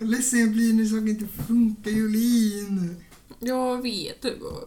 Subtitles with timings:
[0.00, 2.96] Ledsen jag blir när saker inte funkar, Jolin.
[3.38, 4.66] Jag vet Hugo.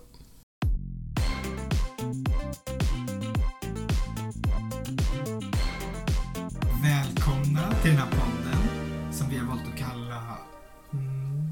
[6.83, 10.37] Välkomna till den här podden som vi har valt att kalla
[10.93, 11.51] mm,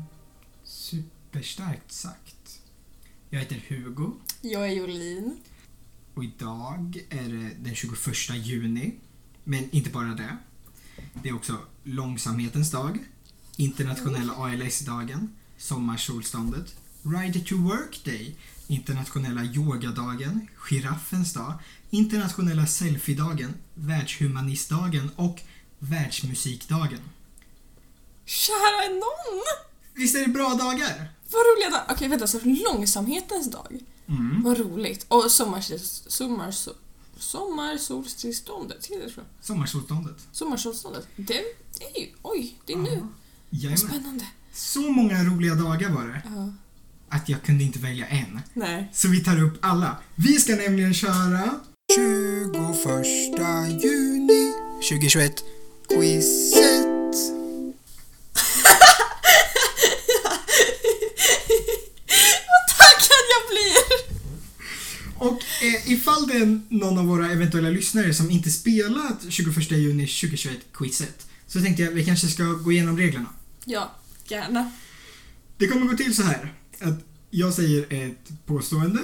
[0.63, 2.61] Superstarkt sagt.
[3.29, 4.11] Jag heter Hugo
[4.41, 5.37] Jag är Jolin.
[6.13, 7.99] och idag är det den 21
[8.35, 8.93] juni.
[9.43, 10.37] Men inte bara det.
[11.23, 12.99] Det är också långsamhetens dag,
[13.57, 18.35] internationella ALS-dagen, sommarsolståndet, Ride to Work Day,
[18.67, 21.53] internationella yogadagen, giraffens dag,
[21.89, 25.41] internationella selfiedagen, världshumanistdagen och
[25.79, 26.99] världsmusikdagen.
[28.25, 29.41] Kära någon!
[29.93, 31.11] Visst är det bra dagar?
[31.31, 31.85] Vad roliga dagar.
[31.89, 33.79] Okej vänta, så långsamhetens dag.
[34.07, 34.43] Mm.
[34.43, 35.05] Vad roligt.
[35.07, 35.71] Och sommars...
[36.07, 36.67] Sommars...
[37.17, 39.21] Sommarsolstillståndet, heter det så?
[39.41, 40.15] Sommarsolståndet.
[40.31, 41.07] Sommarsolståndet.
[41.15, 41.41] Det,
[41.79, 42.11] det är ju...
[42.21, 43.07] Oj, det är nu.
[43.51, 43.77] Jajamän.
[43.77, 44.25] spännande.
[44.53, 46.53] Så många roliga dagar var det Ja.
[47.09, 48.39] att jag kunde inte välja en.
[48.53, 48.89] Nej.
[48.93, 49.97] Så vi tar upp alla.
[50.15, 51.59] Vi ska nämligen köra
[51.95, 54.53] 21 juni
[54.89, 55.43] 2021
[55.89, 57.15] Quizet.
[62.51, 63.81] Vad taggad jag blir!
[65.17, 70.07] Och eh, ifall det är någon av våra eventuella lyssnare som inte spelat 21 juni
[70.07, 73.29] 2021 Quizet så tänkte jag vi kanske ska gå igenom reglerna.
[73.65, 73.95] Ja,
[74.27, 74.71] gärna.
[75.57, 78.99] Det kommer gå till så här att jag säger ett påstående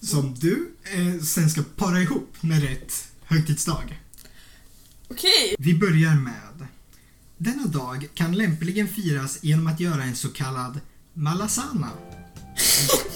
[0.00, 4.00] som du eh, sen ska para ihop med rätt högtidsdag.
[5.08, 5.56] Okej.
[5.58, 6.44] Vi börjar med
[7.38, 10.80] Denna dag kan lämpligen firas genom att göra en så kallad
[11.12, 11.90] malasana.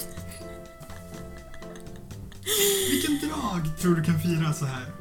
[2.91, 4.93] Vilken drag tror du kan firas så här?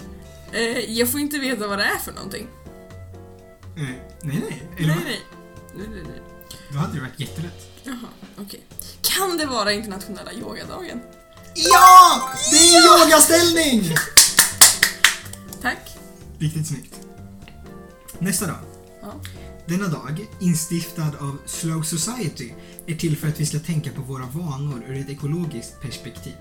[0.52, 2.48] Eh, jag får inte veta vad det är för någonting.
[3.78, 4.64] Eh, nej, nej.
[4.78, 5.22] Eller Nej, nej.
[5.78, 6.22] Nej, nej, nej.
[6.72, 7.68] Då hade det varit jätterätt.
[7.84, 8.64] Jaha, okej.
[9.02, 11.00] Kan det vara internationella yogadagen?
[11.56, 12.30] Ja!
[12.52, 13.84] Det är yogaställning!
[15.62, 15.98] Tack.
[16.40, 17.00] Riktigt snyggt.
[18.20, 18.60] Nästa dag.
[19.02, 19.14] Ja.
[19.66, 22.52] Denna dag, instiftad av Slow Society,
[22.88, 26.36] är till för att vi ska tänka på våra vanor ur ett ekologiskt perspektiv.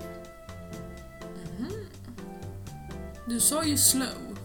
[3.25, 4.37] Du sa ju slow.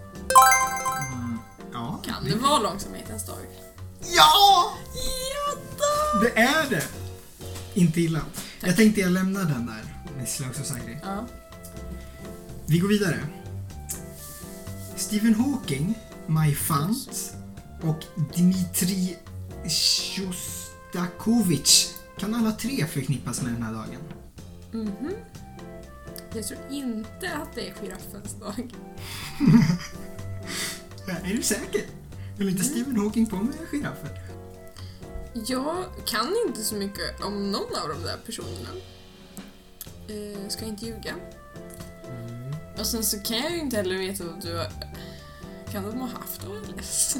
[1.12, 1.38] Mm,
[1.72, 3.36] ja, Kan det vara långsamhetens dag?
[4.02, 4.72] Ja!
[4.94, 6.20] Ja då!
[6.22, 6.84] Det är det!
[7.74, 8.20] Inte illa.
[8.60, 9.84] Jag tänkte jag lämnar den där
[10.16, 10.96] med Slow Society.
[11.02, 11.26] Ja.
[12.66, 13.20] Vi går vidare.
[14.96, 15.94] Stephen Hawking,
[16.26, 17.34] Maj Fant
[17.82, 18.04] och
[18.36, 19.16] Dmitri
[20.94, 21.88] Shostakovich
[22.18, 24.00] kan alla tre förknippas med den här dagen.
[24.72, 25.10] Mhm.
[26.34, 28.74] Jag tror inte att det är giraffens dag.
[31.24, 31.82] Är du säker?
[32.38, 34.10] Höll inte Stephen Hawking på med giraffer?
[35.46, 38.68] Jag kan inte så mycket om någon av de där personerna.
[40.08, 41.14] Eh, ska inte ljuga.
[42.78, 44.66] Och sen så kan jag ju inte heller veta vad du har...
[45.72, 47.16] Kan de ha haft ALS?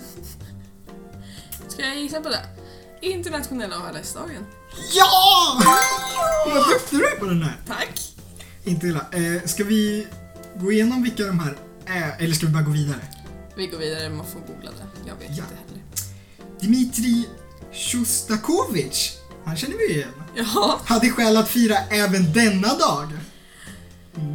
[1.69, 2.45] Ska jag gissa på det?
[3.01, 4.47] Internationella ALS-dagen.
[4.93, 5.61] Ja!
[6.47, 7.61] Vad duktig du är på den här!
[7.67, 8.15] Tack!
[8.65, 9.07] Inte illa.
[9.13, 10.07] Eh, ska vi
[10.55, 11.57] gå igenom vilka de här
[11.87, 13.01] är, eller ska vi bara gå vidare?
[13.57, 15.09] Vi går vidare, man får googla det.
[15.09, 15.45] Jag vet Ja.
[15.45, 15.83] inte heller.
[16.61, 17.29] Dmitri
[17.73, 19.13] Shostakovich,
[19.45, 20.09] han känner vi igen.
[20.35, 23.09] Ja, hade skäl att fira även denna dag.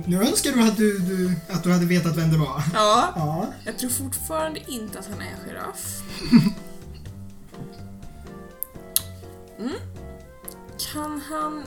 [0.05, 2.63] Nu önskar du att du, du, att du hade vetat vem det var.
[2.73, 3.13] ja.
[3.15, 3.47] Ja.
[3.65, 6.01] Jag tror fortfarande inte att han är en giraff.
[9.59, 9.73] Mm.
[10.93, 11.63] Kan han...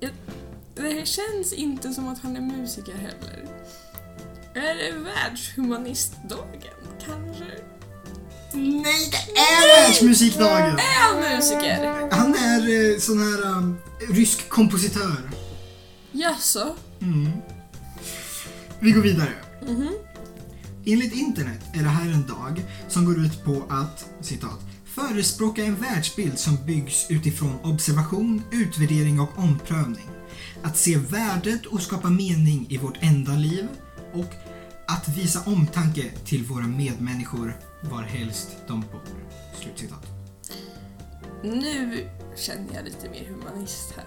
[0.00, 0.12] Jag-
[0.74, 3.46] Det känns inte som att han är musiker heller.
[4.54, 6.74] Är det världshumanistdagen,
[7.06, 7.44] kanske?
[8.52, 10.78] Nej, det är världsmusikdagen!
[10.78, 12.08] Är han musiker?
[12.10, 13.78] Han är eh, sån här um,
[14.10, 15.30] rysk kompositör.
[16.12, 16.76] Jaså?
[17.00, 17.32] Mm.
[18.80, 19.32] Vi går vidare.
[19.68, 19.88] Mhm.
[20.86, 25.76] Enligt internet är det här en dag som går ut på att, citat, förespråka en
[25.76, 30.08] världsbild som byggs utifrån observation, utvärdering och omprövning.
[30.62, 33.68] Att se värdet och skapa mening i vårt enda liv
[34.12, 34.34] och
[34.88, 39.00] att visa omtanke till våra medmänniskor varhelst de bor.
[39.60, 40.06] Slutcitat.
[41.42, 44.04] Nu känner jag lite mer humanist här.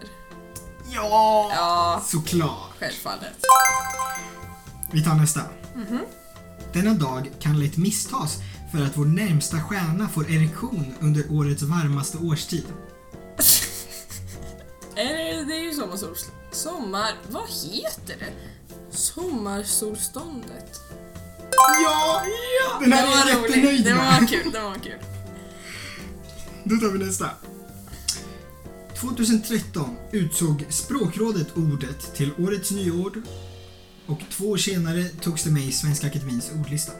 [0.91, 1.51] Ja!
[1.55, 2.71] Ja, Såklart.
[2.79, 3.33] självfallet.
[4.91, 5.41] Vi tar nästa.
[5.75, 5.99] Mhm.
[6.73, 8.37] Denna dag kan lätt misstas
[8.71, 12.65] för att vår närmsta stjärna får erektion under årets varmaste årstid.
[14.95, 16.15] Eller det är ju sommarsol...
[16.51, 17.11] Sommar...
[17.29, 18.33] Vad heter det?
[18.95, 20.81] Sommarsolståndet.
[21.83, 22.21] Ja!
[22.81, 23.55] Den här är jag var roligt.
[23.55, 24.05] jättenöjd Det med.
[24.21, 24.99] var kul, det var kul.
[26.63, 27.29] Då tar vi nästa.
[28.99, 33.21] 2013 utsåg Språkrådet ordet till årets nyord
[34.07, 36.91] och två år senare togs det med i Svenska Akademins ordlista.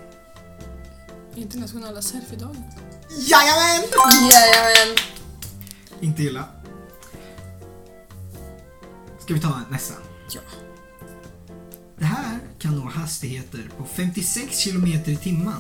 [1.36, 2.64] Internationella selfiedagen.
[3.10, 3.90] Jajamän!
[4.32, 4.96] Jajamän!
[6.00, 6.46] Inte illa.
[9.20, 9.94] Ska vi ta nästa?
[10.32, 10.42] Ja.
[11.98, 15.54] Det här kan nå hastigheter på 56 kilometer i timmen.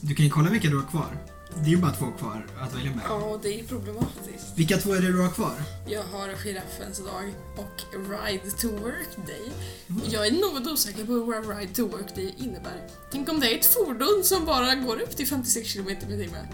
[0.00, 1.16] Du kan ju kolla vilka du har kvar.
[1.54, 3.04] Det är ju bara två kvar att välja med.
[3.08, 4.46] Ja, det är problematiskt.
[4.54, 5.54] Vilka två är det du har kvar?
[5.88, 9.52] Jag har giraffens dag och Ride to Work Day.
[10.10, 12.88] Jag är något osäker på vad Ride to Work Day innebär.
[13.12, 16.48] Tänk om det är ett fordon som bara går upp till 56 km per timme.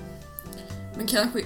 [0.97, 1.07] Men.
[1.07, 1.45] Kanske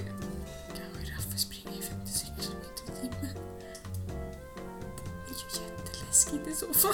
[6.33, 6.93] jätteläskigt i så fall.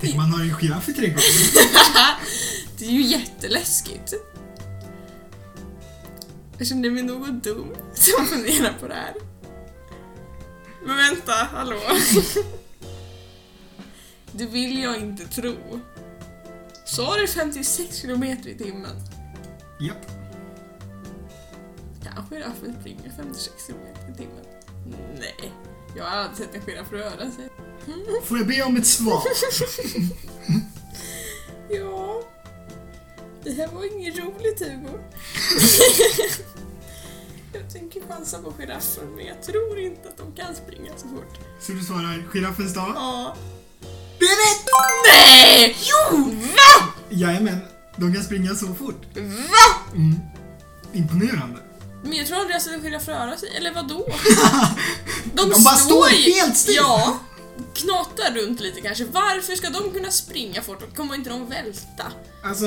[0.00, 1.22] Tänk man har en giraff i trädgården.
[2.78, 4.14] Det är ju jätteläskigt.
[6.58, 9.14] Jag känner mig något dum som funderar på det här.
[10.86, 11.80] Men vänta, hallå.
[14.32, 15.80] Det vill jag inte tro.
[16.86, 18.96] Sa du 56 kilometer i timmen?
[19.80, 20.06] Japp.
[22.04, 24.44] Kanske giraffen springer 56 kilometer i timmen.
[25.18, 25.52] Nej,
[25.96, 27.48] jag har aldrig sett en giraff röra sig.
[28.24, 29.22] Får jag be om ett svar?
[31.70, 32.22] Ja,
[33.44, 34.98] det här var inget roligt Hugo.
[37.52, 41.38] jag tänker chansa på giraffen men jag tror inte att de kan springa så fort.
[41.60, 42.92] Så du svarar giraffens dag?
[42.94, 43.36] Ja.
[44.18, 44.66] Det är rätt!
[45.06, 45.76] Nej!
[45.80, 46.30] Jo!
[46.30, 46.88] Va?
[47.08, 47.58] Jajamän,
[47.96, 49.06] de kan springa så fort.
[49.16, 49.92] Va?
[49.94, 50.14] Mm.
[50.92, 51.58] Imponerande.
[52.02, 54.06] Men jag tror aldrig jag sett en giraff röra sig, eller vadå?
[55.50, 56.74] De bara står helt still.
[56.76, 57.18] Ja,
[57.74, 59.04] knatar runt lite kanske.
[59.04, 60.96] Varför ska de kunna springa fort?
[60.96, 62.04] Kommer inte de välta?
[62.44, 62.66] Alltså...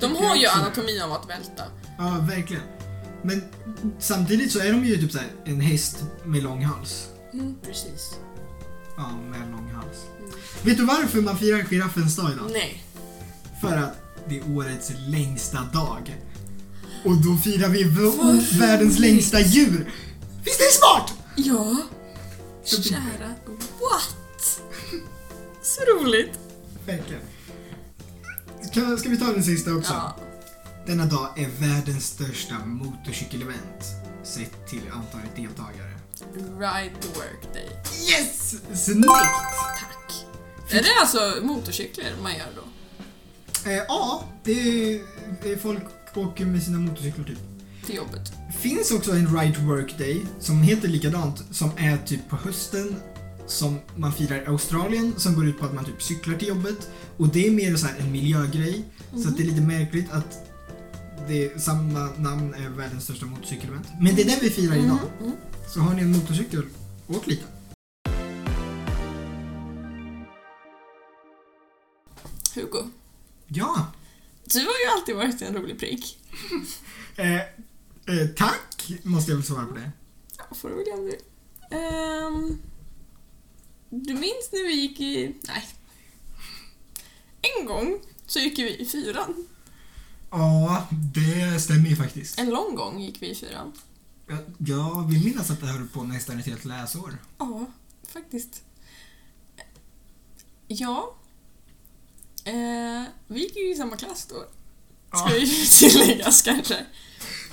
[0.00, 1.62] De har ju anatomin av att välta.
[1.98, 2.62] Ja, verkligen.
[3.22, 3.44] Men
[3.98, 7.06] samtidigt så är de ju typ så här, en häst med lång hals.
[7.32, 8.10] Mm, precis.
[8.96, 9.96] Ja, med lång hals.
[10.18, 10.30] Mm.
[10.62, 12.50] Vet du varför man firar giraffens dag idag?
[12.52, 12.84] Nej.
[13.60, 13.94] För att
[14.28, 16.16] det är årets längsta dag.
[17.04, 17.84] Och då firar vi
[18.58, 19.92] världens längsta djur.
[20.44, 21.21] Visst är det smart?
[21.36, 21.76] Ja.
[22.64, 22.82] Så.
[22.82, 23.34] Kära...
[23.80, 24.60] What?
[25.62, 26.38] Så roligt.
[26.86, 27.22] Verkligen.
[28.62, 29.92] Ska, ska vi ta den sista också?
[29.92, 30.16] Ja.
[30.86, 33.84] Denna dag är världens största motorcykelevent
[34.22, 35.92] sett till antalet deltagare.
[36.36, 37.68] Ride to work day.
[38.10, 38.54] Yes!
[38.84, 39.06] Snyggt!
[39.78, 40.26] Tack.
[40.70, 42.62] Är det alltså motorcyklar man gör då?
[43.70, 45.02] Eh, ja, det är,
[45.42, 45.84] det är folk
[46.14, 47.38] åker med sina motorcyklar typ.
[47.86, 48.32] Till jobbet?
[48.60, 52.96] finns också en Right Work Day som heter likadant som är typ på hösten
[53.46, 56.90] som man firar i Australien som går ut på att man typ cyklar till jobbet
[57.16, 58.84] och det är mer så här en miljögrej
[59.22, 60.48] så att det är lite märkligt att
[61.28, 63.86] det är samma namn är världens största motorcykelevent.
[64.00, 64.98] Men det är den vi firar idag.
[65.20, 65.32] Mhm, mm.
[65.74, 66.62] Så har ni en motorcykel,
[67.08, 67.44] åk lite.
[72.54, 72.88] Hugo,
[73.48, 73.92] Ja,
[74.44, 76.18] du har ju alltid varit en rolig prick.
[77.16, 77.40] eh,
[78.06, 79.90] eh, tack måste jag väl svara på det.
[80.38, 81.16] Ja, får du väl göra.
[81.70, 82.58] Ehm,
[83.90, 85.36] du minns när vi gick i...
[85.48, 85.68] Nej.
[87.42, 89.46] En gång så gick vi i fyran.
[90.30, 92.38] Ja, det stämmer ju faktiskt.
[92.38, 93.72] En lång gång gick vi i fyran.
[94.26, 97.18] Jag, jag vill minnas att det höll på nästan ett helt läsår.
[97.38, 97.66] Ja,
[98.08, 98.62] faktiskt.
[100.68, 101.16] Ja.
[102.44, 104.44] Eh, vi gick ju i samma klass då.
[105.14, 106.86] Ska Ja, ju tilläggas kanske.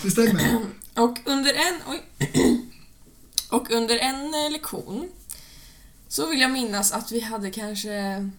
[0.02, 0.66] det stämmer.
[0.96, 1.80] Och under en...
[1.88, 2.04] Oj.
[3.50, 5.10] Och under en eh, lektion
[6.08, 8.30] så vill jag minnas att vi hade kanske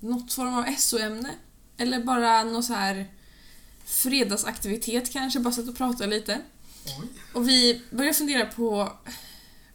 [0.00, 1.30] något form av SO-ämne.
[1.76, 3.06] Eller bara någon så här
[3.84, 6.40] fredagsaktivitet kanske, bara satt och pratade lite.
[6.84, 7.08] Oj.
[7.34, 8.92] Och vi började fundera på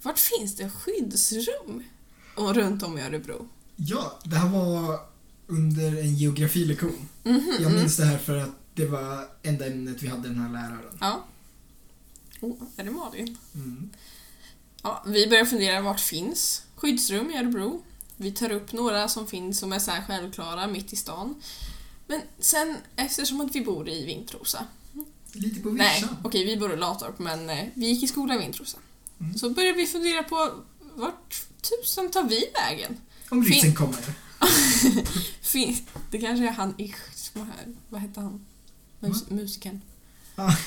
[0.02, 1.84] vart finns det skyddsrum
[2.36, 3.48] och runt om i Örebro?
[3.76, 5.00] Ja, det här var
[5.48, 7.10] under en geografilektion.
[7.24, 7.76] Mhm, Jag mm.
[7.80, 10.98] minns det här för att det var enda ämnet vi hade den här läraren.
[11.00, 11.26] Ja.
[12.42, 13.38] Oh, är det Malin?
[13.56, 13.90] Mm.
[14.84, 17.84] Ja, vi börjar fundera vart finns skyddsrum i Örebro.
[18.18, 21.42] Vi tar upp några som finns som är så här självklara mitt i stan.
[22.08, 24.66] Men sen, eftersom att vi bor i Vintrosa.
[25.32, 26.18] Lite på Nej, vischan.
[26.24, 28.78] okej vi bor i Latorp men eh, vi gick i skola i Vintrosa.
[29.20, 29.38] Mm.
[29.38, 30.52] Så började vi fundera på
[30.96, 32.98] vart tusan tar vi vägen?
[33.30, 34.00] Om ritsen kommer.
[35.42, 37.68] Fin- det kanske är han Isch som är här.
[37.90, 38.46] Vad hette han?
[39.00, 39.82] Mus- musikern.
[40.36, 40.56] Ah.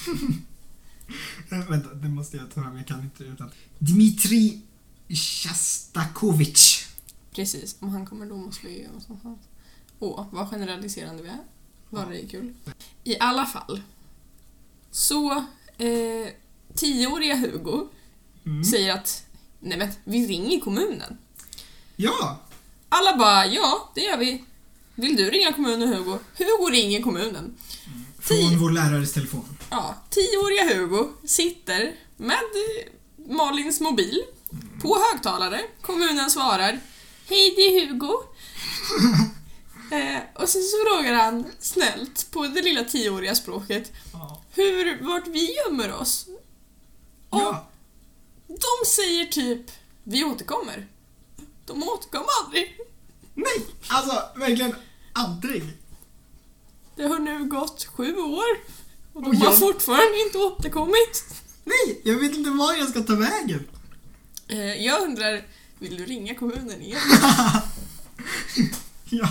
[1.52, 2.76] Eh, Vänta, det måste jag ta fram.
[2.76, 3.50] Jag kan inte utan.
[3.78, 4.60] Dmitri
[5.08, 6.86] Sjastakovich.
[7.34, 9.40] Precis, om han kommer då måste vi göra något sånt.
[9.98, 11.38] Åh, vad generaliserande vi är.
[11.90, 12.54] var det kul.
[13.04, 13.82] I alla fall.
[14.90, 15.32] Så,
[15.78, 16.28] eh,
[16.74, 17.88] tioåriga Hugo
[18.44, 18.64] Mm.
[18.64, 19.26] säger att
[19.60, 21.18] nej men, vi ringer kommunen.
[21.96, 22.40] Ja!
[22.98, 24.44] Alla bara ja, det gör vi.
[24.94, 26.18] Vill du ringa kommunen Hugo?
[26.38, 27.54] Hugo ringer kommunen.
[28.20, 29.56] Från Tio- vår lärares telefon.
[29.70, 32.38] Ja, tioåriga Hugo sitter med
[33.28, 34.22] Malins mobil
[34.82, 35.60] på högtalare.
[35.82, 36.80] Kommunen svarar
[37.28, 38.12] Hej, det är Hugo.
[39.92, 44.42] eh, och sen så frågar han snällt på det lilla tioåriga språket Ja.
[44.54, 46.26] hur, vart vi gömmer oss.
[47.30, 47.66] Och ja.
[48.48, 49.70] de säger typ
[50.04, 50.86] Vi återkommer.
[51.66, 52.76] De återkom aldrig.
[53.36, 53.66] Nej!
[53.88, 54.74] Alltså, verkligen
[55.12, 55.62] aldrig.
[56.96, 58.44] Det har nu gått sju år
[59.12, 61.24] och de Och har jag- fortfarande inte återkommit.
[61.64, 62.00] Nej!
[62.04, 63.64] Jag vet inte var jag ska ta vägen.
[64.48, 65.46] Eh, jag undrar,
[65.78, 67.00] vill du ringa kommunen igen?
[69.10, 69.28] Ja.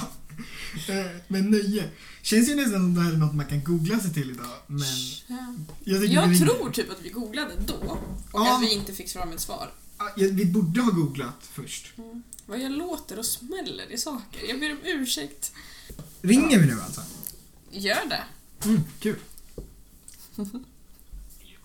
[0.87, 1.89] Eh, med nöje.
[2.21, 4.45] Känns ju nästan som det här är något man kan googla sig till idag.
[4.67, 4.87] Men
[5.83, 6.45] jag tycker Jag ringer.
[6.45, 7.97] tror typ att vi googlade då och
[8.33, 8.55] Ja.
[8.55, 9.71] att vi inte fick fram ett svar.
[10.15, 11.93] Vi borde ha googlat först.
[12.45, 14.49] Vad jag låter och smäller i saker.
[14.49, 15.53] Jag ber om ursäkt.
[16.21, 17.01] Ringer vi nu alltså?
[17.71, 18.23] Gör det.
[18.65, 19.19] Mm, kul.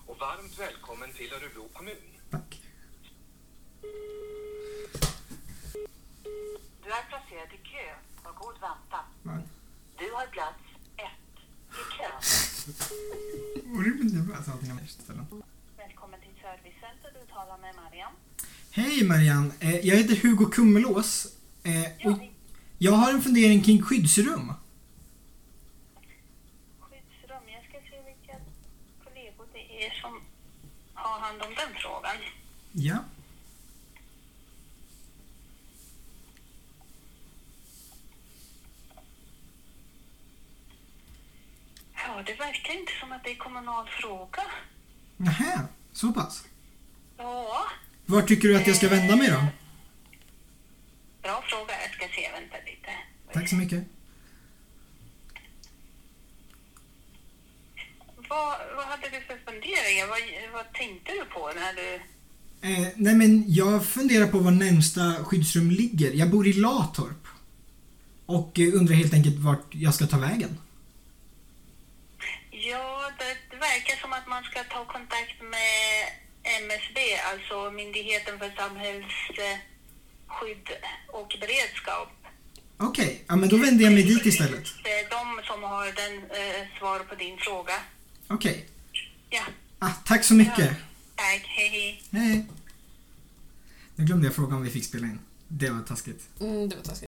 [0.07, 1.95] och varmt välkommen till Örebro kommun.
[2.29, 2.61] Tack.
[6.83, 7.95] Du är placerad i kö.
[8.23, 9.05] Var god väntan.
[9.23, 9.41] Va?
[9.97, 10.63] Du har plats
[10.97, 11.35] ett
[11.79, 12.21] i kön.
[13.77, 15.25] Orimligt nervös allting annars istället.
[15.77, 17.09] Välkommen till Servicecenter.
[17.13, 18.13] Du talar med Mariam.
[18.71, 21.27] Hej Marianne, eh, jag heter Hugo Kummelås.
[21.63, 22.27] Eh, och Ja,
[22.77, 24.53] jag har en fundering kring skyddsrum.
[26.79, 27.43] skyddsrum.
[27.47, 28.37] Jag ska se vilka
[29.03, 30.21] kollegor det är som
[30.93, 32.15] har hand om den frågan.
[32.71, 32.97] Ja.
[41.93, 44.43] Ja, det verkar inte som att det är kommunal fråga.
[45.17, 45.59] Nähä,
[45.93, 46.43] så pass.
[48.11, 49.45] Var tycker du att jag ska vända mig då?
[51.31, 51.73] bra fråga.
[51.81, 52.31] Jag ska se.
[52.31, 52.91] Vänta lite.
[53.33, 53.83] Tack så mycket.
[58.29, 60.07] Vad, vad hade du för funderingar?
[60.07, 60.19] Vad,
[60.53, 61.95] vad tänkte du på när du...
[62.67, 66.11] Eh, nej men jag funderar på var närmsta skyddsrum ligger.
[66.11, 67.27] Jag bor i Latorp.
[68.25, 70.57] Och eh, undrar helt enkelt vart jag ska ta vägen.
[72.51, 76.20] Ja, det verkar som att man ska ta kontakt med
[76.63, 76.97] MSB,
[77.31, 80.67] alltså Myndigheten för samhällsskydd
[81.07, 82.09] och beredskap.
[82.77, 84.63] Okej, ja men då vänder jag mig dit istället.
[84.83, 87.73] Det är de som har den eh, svar på din fråga.
[88.27, 88.65] Okej.
[89.29, 89.41] Ja,
[89.79, 90.55] Ah, tack så mycket.
[90.67, 90.77] tack.
[91.15, 92.03] Hej, hej.
[92.11, 92.45] Hej.
[93.95, 95.19] Nu glömde jag fråga om vi fick spela in.
[95.47, 96.29] Det var taskigt.
[96.39, 97.07] Mm, det var taskigt.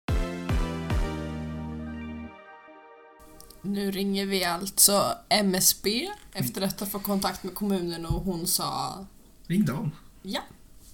[3.63, 9.07] Nu ringer vi alltså MSB efter att ha fått kontakt med kommunen och hon sa
[9.51, 9.91] Ring dem.
[10.23, 10.41] ja,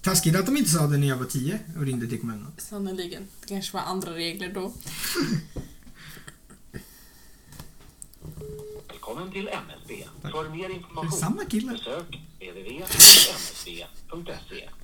[0.01, 2.51] Taskigt att de inte sa det när jag var tio och ringde till kommunen.
[2.57, 3.27] sannoliken.
[3.41, 4.73] Det kanske var andra regler då.
[8.87, 10.07] Välkommen till MSB.
[10.21, 11.71] För mer information samma kille?
[11.71, 13.79] besök www.msb.se.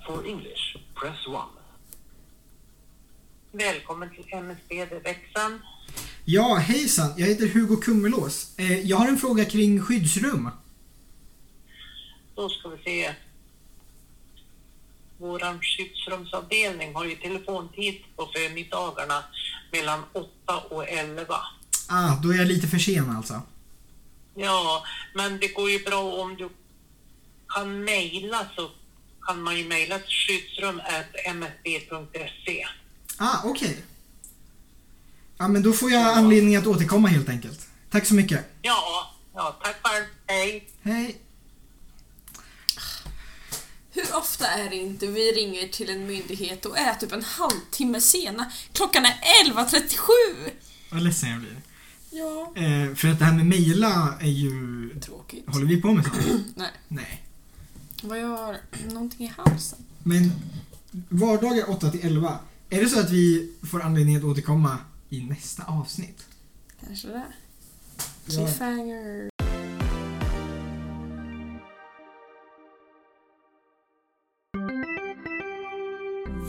[0.07, 1.33] For English, press 1.
[3.51, 5.61] Välkommen till MSB, det är Växan.
[6.25, 7.13] Ja, hejsan.
[7.17, 8.53] Jag heter Hugo Kummelås.
[8.57, 10.49] Eh, jag har en fråga kring skyddsrum.
[12.35, 13.13] Då ska vi se.
[15.23, 19.23] Vår skyddsrumsavdelning har ju telefontid på förmiddagarna
[19.71, 20.27] mellan 8
[20.69, 21.35] och 11.
[21.89, 23.41] Ah, då är jag lite för sen alltså.
[24.35, 24.83] Ja,
[25.15, 26.49] men det går ju bra om du
[27.47, 28.71] kan mejla så
[29.27, 32.67] kan man ju mejla till skyddsrum.msb.se.
[33.17, 33.77] Ah, okej.
[35.37, 37.67] Ja, men då får jag anledning att återkomma helt enkelt.
[37.89, 38.45] Tack så mycket.
[38.61, 40.05] Ja, ja, tack själv.
[40.27, 40.67] Hej.
[40.81, 41.17] Hej.
[43.93, 48.01] Hur ofta är det inte vi ringer till en myndighet och är typ en halvtimme
[48.01, 48.51] sena?
[48.73, 49.97] Klockan är 11.37!
[50.91, 51.57] Vad ledsen jag blir.
[52.09, 54.89] Ja, Eh, för att det här med mejla är ju...
[54.99, 55.45] tråkigt.
[55.47, 56.45] Håller vi på med sånt?
[56.55, 57.23] Nej, Nej.
[58.03, 58.57] vad jag har
[58.87, 59.79] någonting i halsen.
[60.03, 60.31] Men
[61.09, 62.39] vardagar 8 till 11.
[62.69, 64.77] Är det så att vi får anledning att återkomma
[65.09, 66.25] i nästa avsnitt?
[66.85, 67.23] Kanske det.
[68.27, 69.29] Cliffhanger.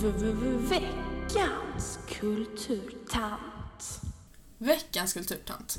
[0.04, 4.00] Veckans kulturtant.
[4.58, 5.78] Veckans kulturtant.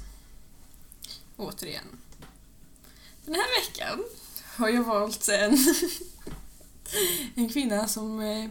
[1.37, 1.85] Återigen.
[3.25, 4.03] Den här veckan
[4.57, 5.57] har jag valt en,
[7.35, 8.49] en kvinna som eh,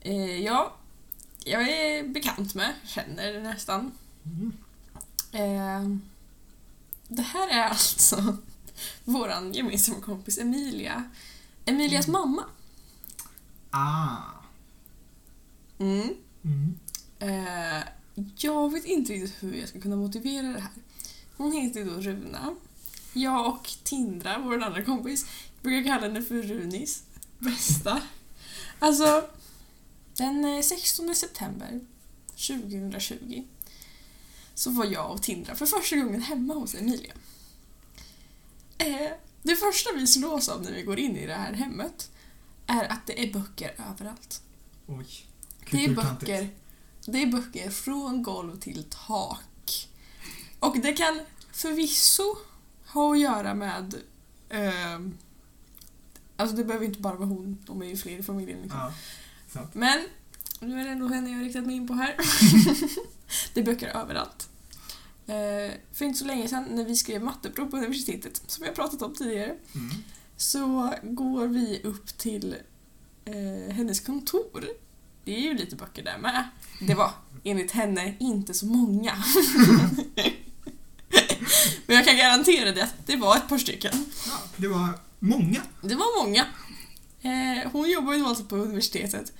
[0.00, 0.76] eh, ja,
[1.44, 3.92] jag är bekant med, känner nästan.
[5.32, 5.88] Eh,
[7.08, 8.36] det här är alltså
[9.04, 11.10] våran gemensamma kompis Emilia.
[11.64, 12.44] Emilias mamma.
[13.70, 14.39] Ah.
[15.80, 16.14] Mm.
[16.44, 16.78] Mm.
[17.18, 17.84] Eh,
[18.36, 20.72] jag vet inte riktigt hur jag ska kunna motivera det här.
[21.36, 22.54] Hon heter då Runa.
[23.12, 25.26] Jag och Tindra, vår andra kompis,
[25.62, 27.02] brukar kalla henne för Runis.
[27.38, 28.02] Bästa.
[28.78, 29.28] Alltså,
[30.16, 31.80] den eh, 16 september
[32.26, 33.44] 2020
[34.54, 37.14] så var jag och Tindra för första gången hemma hos Emilia.
[38.78, 39.10] Eh,
[39.42, 42.10] det första vi slås av när vi går in i det här hemmet
[42.66, 44.42] är att det är böcker överallt.
[44.86, 45.29] Oj.
[45.70, 46.50] Det är böcker.
[47.06, 49.88] Det är böcker från golv till tak.
[50.58, 51.20] Och det kan
[51.52, 52.36] förvisso
[52.86, 53.94] ha att göra med...
[54.48, 55.16] ehm,
[56.36, 58.62] alltså det behöver inte bara vara hon, de är ju fler i familjen.
[58.62, 58.92] Liksom.
[59.54, 59.68] Ja.
[59.72, 60.04] Men
[60.60, 62.16] nu är det ändå henne jag har riktat mig in på här.
[63.54, 64.48] det är böcker överallt.
[65.26, 69.02] Eh, för inte så länge sedan när vi skrev matteprov på universitetet, som jag pratat
[69.02, 69.90] om tidigare, Mm.
[70.36, 72.56] så går vi upp till
[73.24, 74.64] eh, hennes kontor.
[75.24, 76.48] Det är ju lite böcker där med.
[76.80, 77.12] Det var
[77.44, 79.12] enligt henne inte så många.
[81.86, 83.92] Men jag kan garantera det att det var ett par stycken.
[84.26, 85.62] Ja, det var många.
[85.82, 86.46] Det var många.
[87.22, 89.32] Eh, hon jobbar ju alltså på universitetet.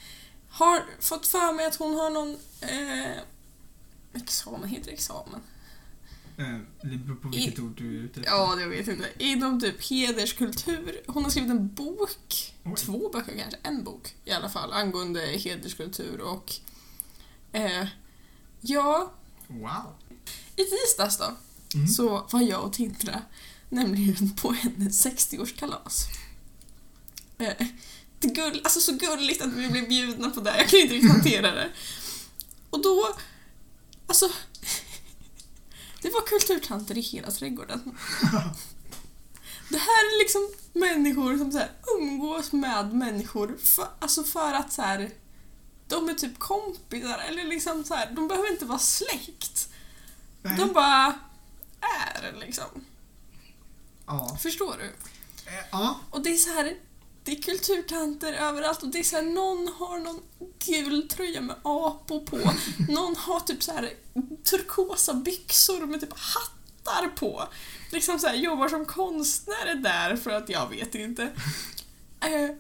[0.48, 3.22] Har fått för mig att hon har någon eh,
[4.14, 5.40] examen, heter det examen?
[6.40, 6.58] Eh,
[6.90, 8.32] Det beror på vilket ord du är ute efter.
[8.32, 9.08] Ja, det vet jag inte.
[9.18, 11.00] Inom typ hederskultur.
[11.06, 12.74] Hon har skrivit en bok, Oj.
[12.76, 16.52] två böcker kanske, en bok i alla fall, angående hederskultur och...
[17.52, 17.86] Eh,
[18.60, 19.12] ja,
[19.48, 19.94] Wow.
[20.56, 21.36] i tisdags då,
[21.74, 21.88] Mm.
[21.88, 23.22] så var jag och Tindra
[23.68, 26.04] nämligen på hennes 60-årskalas.
[27.38, 27.66] Eh,
[28.20, 31.10] det gull, alltså så gulligt att vi blev bjudna på det, jag kan inte riktigt
[31.12, 31.70] hantera det.
[32.70, 33.16] Och då,
[34.06, 34.30] alltså,
[36.02, 37.98] det var kulturtanter i hela trädgården.
[39.68, 44.72] Det här är liksom människor som så här umgås med människor för, alltså för att
[44.72, 45.10] så här,
[45.88, 49.68] de är typ kompisar eller liksom så här, de behöver inte vara släkt.
[50.42, 50.56] Nej.
[50.58, 51.14] De bara
[51.80, 52.84] är liksom.
[54.06, 54.38] Ja.
[54.42, 54.84] Förstår du?
[55.50, 56.00] Eh, Ja.
[56.10, 56.76] Och det är så här,
[57.30, 60.20] det är kulturtanter överallt och det är så här, någon har någon
[60.66, 62.36] gul tröja med apor på.
[62.92, 63.92] Någon har typ så här
[64.44, 67.48] turkosa byxor med typ hattar på.
[67.92, 71.22] Liksom så här, jobbar som konstnär där för att jag vet inte.
[72.20, 72.56] Eh,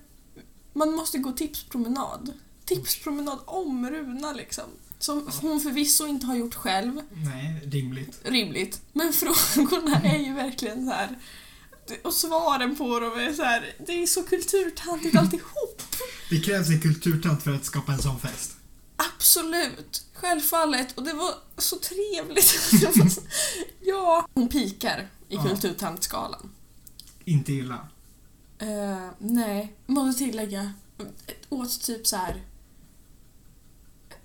[0.72, 2.32] man måste gå tipspromenad.
[2.64, 4.64] Tipspromenad om Runa liksom.
[4.98, 7.02] Som hon förvisso inte har gjort själv.
[7.10, 8.20] Nej, rimligt.
[8.24, 8.80] rimligt.
[8.92, 9.12] Men
[9.52, 11.18] frågorna är ju verkligen så här.
[12.04, 13.74] Och svaren på dem är så här.
[13.86, 15.82] Det är så kulturtantigt alltihop.
[16.30, 18.56] Det krävs en kulturtant för att skapa en sån fest.
[18.96, 20.04] Absolut.
[20.14, 20.98] Självfallet.
[20.98, 22.54] Och det var så trevligt.
[23.80, 24.26] Ja.
[24.34, 25.42] Hon pikar i Ja.
[25.42, 26.50] kulturtantskalan.
[27.24, 27.88] Inte illa.
[28.62, 30.72] Uh, nej, måste tillägga.
[31.48, 32.42] Åt typ så här.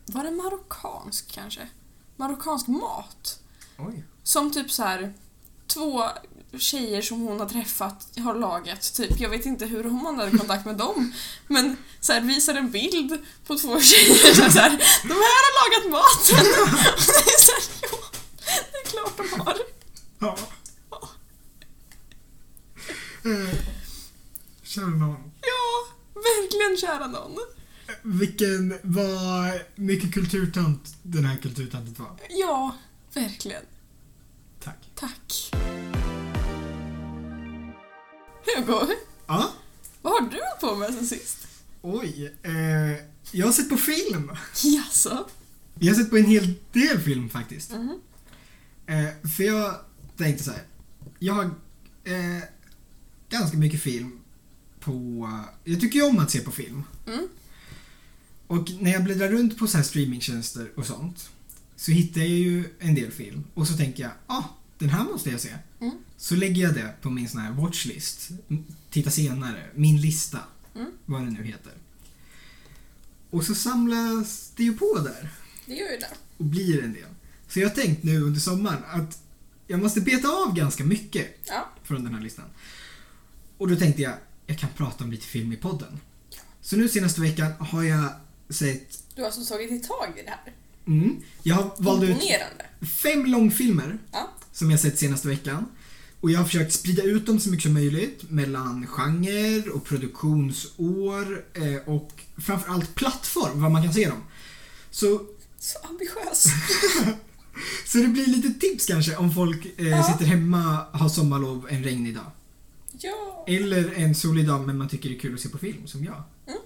[0.05, 1.67] Var det marockansk kanske?
[2.15, 3.39] Marockansk mat.
[3.77, 4.03] Oj.
[4.23, 5.13] Som typ så här
[5.67, 6.03] två
[6.59, 8.93] tjejer som hon har träffat har lagat.
[8.93, 11.13] Typ, jag vet inte hur hon hade kontakt med dem.
[11.47, 14.69] Men så här, visar en bild på två tjejer så här,
[15.03, 16.45] de här har lagat maten.
[16.63, 16.69] Och
[17.07, 17.97] det är så här, ja,
[18.71, 19.57] det är klart de har.
[20.19, 20.37] Ja.
[23.31, 23.55] Eh,
[24.63, 25.31] Kära någon.
[25.41, 27.37] Ja, verkligen kära någon.
[28.03, 32.17] Vilken, vad mycket kulturtant den här kulturtanten var.
[32.29, 32.75] Ja,
[33.13, 33.63] verkligen.
[34.63, 34.77] Tack.
[34.95, 35.51] Tack.
[38.45, 38.87] Hugo,
[39.27, 39.51] Ja.
[40.01, 41.37] vad har du på med sen sist?
[41.81, 42.33] Oj.
[42.43, 44.31] Eh, jag har sett på film.
[44.63, 45.29] Jaså?
[45.79, 47.71] Jag har sett på en hel del film faktiskt.
[47.71, 47.99] Mhm.
[48.87, 49.75] Eh, för jag
[50.17, 50.63] tänkte så här.
[51.19, 51.43] Jag har
[52.03, 52.43] eh,
[53.29, 54.19] ganska mycket film
[54.79, 55.29] på...
[55.63, 56.83] Jag tycker ju om att se på film.
[57.07, 57.27] Mm.
[58.47, 61.29] Och när jag bläddrar runt på så här streamingtjänster och sånt
[61.75, 64.43] så hittar jag ju en del film och så tänker jag, ah,
[64.77, 65.53] den här måste jag se.
[65.81, 65.97] Mm.
[66.17, 68.29] Så lägger jag det på min sån här watchlist.
[68.89, 70.39] Titta senare, min lista,
[70.75, 70.91] Mm.
[71.05, 71.71] vad det nu heter.
[73.29, 75.29] Och så samlas det ju på där
[75.65, 76.13] Det gör ju det.
[76.37, 77.09] och blir en del.
[77.47, 79.19] Så jag har tänkt nu under sommaren att
[79.67, 81.69] jag måste beta av ganska mycket Ja.
[81.83, 82.45] från den här listan.
[83.57, 84.13] Och då tänkte jag,
[84.47, 85.99] jag kan prata om lite film i podden.
[86.61, 88.09] Så nu senaste veckan har jag
[88.49, 90.53] sett, Du har alltså tagit tag i det här.
[90.87, 92.17] mm, jag har valt ut
[92.87, 94.31] fem långfilmer Ja.
[94.55, 95.65] Som jag sett senaste veckan.
[96.21, 101.45] Och jag har försökt sprida ut dem så mycket som möjligt mellan genre och produktionsår
[101.53, 104.23] eh, och framförallt plattform, var man kan se dem.
[104.91, 105.21] Så
[105.59, 106.45] Så ambitiös.
[107.85, 110.03] Så det blir lite tips kanske om folk eh, Ja.
[110.03, 112.31] sitter hemma, har sommarlov en regnig dag.
[112.99, 113.45] Ja.
[113.47, 116.03] Eller en solig dag men man tycker det är kul att se på film, som
[116.03, 116.23] jag.
[116.47, 116.59] Mm.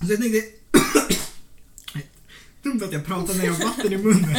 [0.00, 0.42] Så jag tänkte...
[2.62, 4.36] Dumt att jag pratar när jag har vatten i munnen.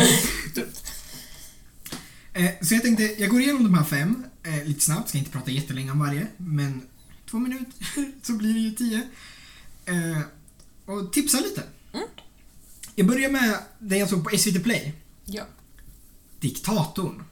[2.33, 5.31] Eh, Så jag tänkte, jag går igenom de här fem eh, lite snabbt, ska inte
[5.31, 6.81] prata jättelänge om varje, men
[7.29, 7.73] två minuter
[8.21, 9.01] så blir det ju tio.
[9.85, 10.21] Eh,
[10.85, 11.63] och tipsa lite.
[11.93, 12.05] Mm.
[12.95, 14.93] Jag börjar med den jag såg på SVT Play,
[15.25, 15.43] Ja.
[16.39, 17.23] Diktatorn.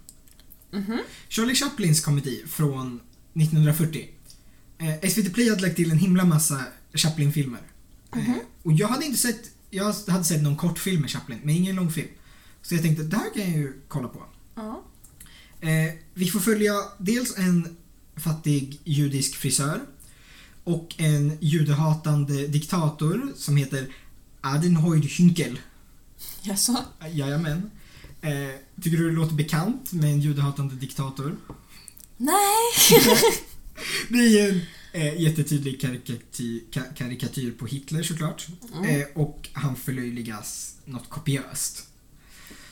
[0.72, 1.00] Mhm.
[1.30, 3.00] Charlie Chaplins komedi från
[3.34, 4.10] 1940.
[4.78, 7.62] Eh, SVT Play hade lagt till en himla massa Chaplin-filmer.
[8.16, 8.34] Eh,
[8.64, 12.08] och jag hade inte sett, jag hade sett någon kortfilm med Chaplin, men ingen långfilm.
[12.62, 14.24] Så jag tänkte, det här kan jag ju kolla på.
[15.62, 17.78] Eh, vi får följa dels en
[18.16, 19.80] fattig judisk frisör
[20.64, 23.88] och en judehatande diktator som heter
[24.42, 25.58] Adenhoid Hünkel.
[26.42, 26.78] Jaså?
[27.12, 27.72] Jajamän.
[28.22, 28.32] Eh,
[28.82, 31.38] tycker du det låter bekant med en judehatande diktator?
[32.18, 32.98] Nej!
[34.10, 38.48] Det är en eh, jättetydlig karikatyr, ka- karikatyr på Hitler såklart.
[38.74, 38.86] Mm.
[39.02, 41.88] Eh, och han förlöjligas något kopiöst.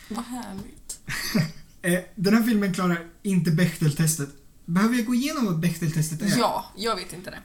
[0.09, 0.99] Vad härligt.
[1.81, 4.29] Eh, den här filmen klarar inte Bechdel-testet.
[4.65, 6.37] Behöver jag gå igenom vad Bechdel-testet är?
[6.37, 7.39] Ja, jag vet inte det.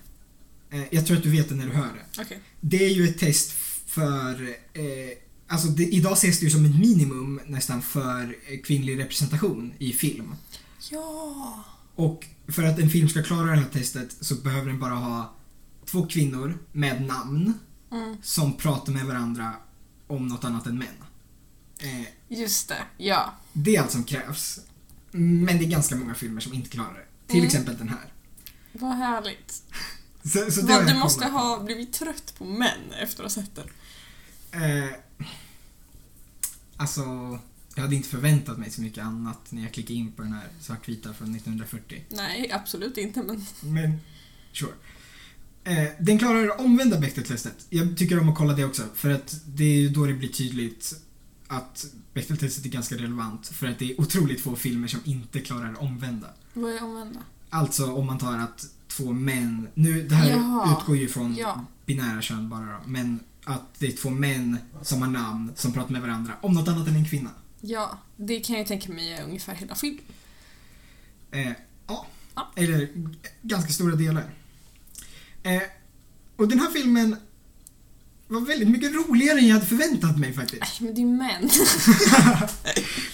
[0.77, 2.23] Eh, jag tror att du vet det när du hör det.
[2.23, 2.41] Okej.
[2.61, 3.53] Det är ju ett test
[3.87, 4.43] för...
[4.73, 4.83] Eh,
[5.47, 9.93] alltså det, idag ses det ju som ett minimum nästan för eh, kvinnlig representation i
[9.93, 10.35] film.
[10.91, 11.65] Ja.
[11.95, 15.35] Och för att en film ska klara det här testet så behöver den bara ha
[15.85, 17.55] två kvinnor med namn
[17.93, 18.17] Mm.
[18.23, 19.53] som pratar med varandra
[20.07, 20.89] om något annat än män.
[21.79, 22.83] Eh, Just det.
[22.97, 23.35] Ja.
[23.53, 24.61] Det är allt som krävs.
[25.11, 27.07] Men det är ganska många filmer som inte klarar det.
[27.27, 27.47] Till Mm.
[27.47, 28.13] exempel den här.
[28.73, 29.63] Vad härligt.
[30.25, 31.31] Så, så Vad, du måste på.
[31.31, 33.69] ha blivit trött på män efter att ha sett den.
[34.63, 34.91] Eh,
[36.77, 37.03] alltså,
[37.75, 40.49] jag hade inte förväntat mig så mycket annat när jag klickade in på den här
[40.61, 42.05] svartvita från 1940.
[42.11, 43.47] Nej, absolut inte, men...
[43.61, 44.01] Men,
[44.53, 44.73] sure.
[45.65, 47.67] Eh, den klarar det omvända Bechdel-testet.
[47.71, 50.29] Jag tycker om att kolla det också, för att det är ju då det blir
[50.29, 50.95] tydligt
[51.53, 55.71] att Bechdel-testet är ganska relevant, för att det är otroligt få filmer som inte klarar
[55.73, 56.27] det omvända.
[56.53, 57.21] Vad är omvända?
[57.51, 60.77] Alltså om man tar att två män, nu det här Jaha.
[60.81, 61.65] utgår ju från Ja.
[61.87, 65.93] binära kön bara då, men att det är två män som har namn som pratar
[65.93, 67.31] med varandra om något annat än en kvinna.
[67.61, 70.05] Ja, det kan jag tänka mig är ungefär hela filmen.
[71.31, 71.53] Eh,
[71.87, 72.07] ja.
[72.35, 72.53] Ja.
[72.57, 72.89] Eller
[73.43, 74.35] ganska stora delar.
[75.43, 75.63] Eh,
[76.37, 77.17] och den här filmen
[78.33, 80.63] var väldigt mycket roligare än jag hade förväntat mig faktiskt.
[80.63, 81.51] Nej, men det är män.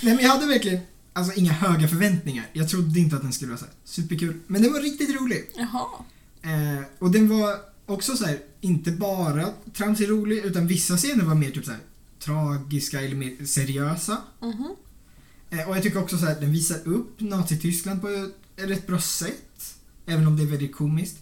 [0.00, 0.80] Nej men jag hade verkligen
[1.12, 2.46] alltså, inga höga förväntningar.
[2.52, 4.40] Jag trodde inte att den skulle vara så här superkul.
[4.46, 5.50] Men den var riktigt rolig.
[5.56, 5.86] Jaha.
[6.42, 11.34] Eh, och den var också så här, inte bara tramsig rolig, utan vissa scener var
[11.34, 11.80] mer typ så här
[12.20, 14.18] tragiska eller mer seriösa.
[14.40, 14.74] Mhm.
[15.50, 19.00] Eh, och jag tycker också så här, den visar upp Nazityskland på ett rätt bra
[19.00, 19.74] sätt.
[20.06, 21.18] Även om det är väldigt komiskt.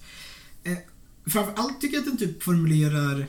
[0.64, 0.78] Eh,
[1.26, 3.26] framförallt tycker jag att den typ formulerar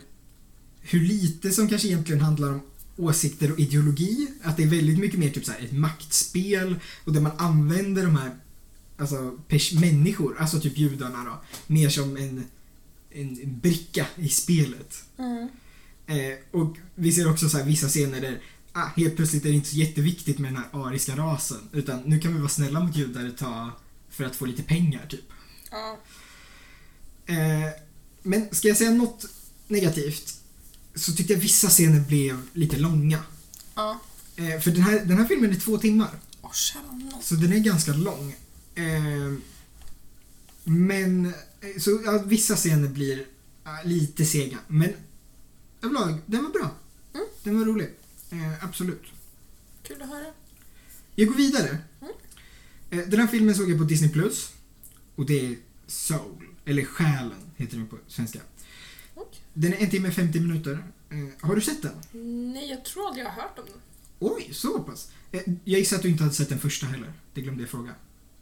[0.90, 2.62] hur lite som kanske egentligen handlar om
[2.98, 4.28] åsikter och ideologi.
[4.44, 8.04] Att det är väldigt mycket mer typ så här ett maktspel och där man använder
[8.04, 8.32] de här
[8.98, 9.40] alltså,
[9.80, 12.44] människor, alltså typ judarna då, mer som en,
[13.12, 15.04] en bricka i spelet.
[15.18, 15.50] Mm.
[16.08, 19.56] Eh, och vi ser också så här vissa scener där ah, helt plötsligt är det
[19.56, 21.70] inte så jätteviktigt med den här ariska rasen.
[21.72, 23.70] Utan nu kan vi vara snälla mot judar ett tag
[24.10, 25.26] för att få lite pengar typ.
[25.72, 25.98] Ja.
[27.26, 27.70] Eh,
[28.24, 29.26] men ska jag säga något
[29.68, 30.37] negativt
[30.98, 33.24] så tyckte jag vissa scener blev lite långa.
[33.76, 34.00] Ja.
[34.36, 36.20] Eh, för den här, den här filmen är två timmar.
[36.42, 37.22] Nån.
[37.22, 38.36] Så den är ganska lång.
[38.76, 39.34] Eh,
[40.64, 43.26] men, eh, så ja, vissa scener blir
[43.64, 44.58] ja, lite sega.
[44.68, 44.94] Men
[45.82, 46.72] överlag, den var bra.
[47.14, 47.26] Mm.
[47.44, 47.90] Den var rolig.
[48.30, 49.04] Eh, absolut.
[49.84, 50.26] Kul att höra.
[51.16, 51.78] Jag går vidare.
[52.02, 52.14] Mm.
[52.90, 54.10] Eh, den här filmen såg jag på Disney+.
[54.10, 54.52] Plus
[55.16, 55.56] Och det är
[55.88, 58.40] Soul, eller Själen heter den på svenska.
[59.60, 60.84] Den är en timme och 50 minuter.
[61.10, 62.02] Eh, har du sett den?
[62.54, 63.82] Nej, jag tror aldrig jag har hört om den.
[64.20, 65.12] Oj, så pass.
[65.32, 67.14] Eh, jag gissar att du inte hade sett den första heller.
[67.34, 67.90] Det glömde jag fråga.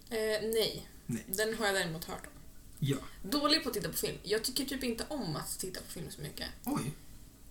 [0.10, 0.88] Eh, nej.
[1.06, 1.26] Nej.
[1.28, 2.32] Den har jag däremot hört om.
[2.80, 2.98] Ja.
[3.24, 4.18] Dålig på att titta på film.
[4.24, 6.48] Jag tycker typ inte om att titta på film så mycket.
[6.66, 6.92] Oj.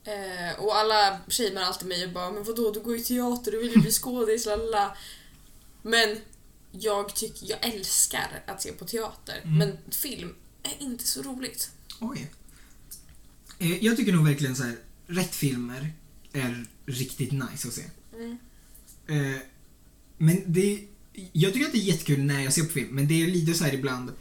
[0.05, 3.59] Eh, och alla shamear alltid mig och bara men vadå du går ju teater, du
[3.59, 4.97] vill ju bli skådis, lalala.
[5.83, 6.17] Men
[6.71, 9.41] jag tycker, jag älskar att se på teater.
[9.45, 9.59] Mm.
[9.59, 11.71] Men film är inte så roligt.
[12.01, 12.31] Oj.
[13.65, 15.93] Eh, jag tycker nog verkligen så här, rätt filmer
[16.33, 17.85] är riktigt nice att se.
[18.17, 18.37] Mm.
[19.07, 19.41] Eh,
[20.19, 20.85] men det,
[21.33, 23.55] jag tycker att det är jättekul när jag ser på film, men det är lite
[23.55, 24.13] så här ibland,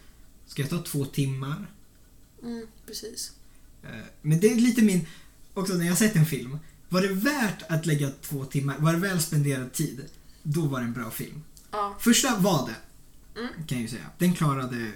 [0.47, 1.65] ska jag ta två timmar?
[2.43, 3.31] Mm, precis.
[3.83, 5.07] Eh, men det är lite min,
[5.53, 6.57] också när jag sett en film,
[6.89, 10.05] var det värt att lägga två timmar, var det väl spenderad tid,
[10.43, 11.41] då var det en bra film.
[11.71, 11.97] Ja.
[11.99, 12.75] Första var det,
[13.39, 13.53] Mm.
[13.67, 14.09] kan jag ju säga.
[14.17, 14.91] Den klarade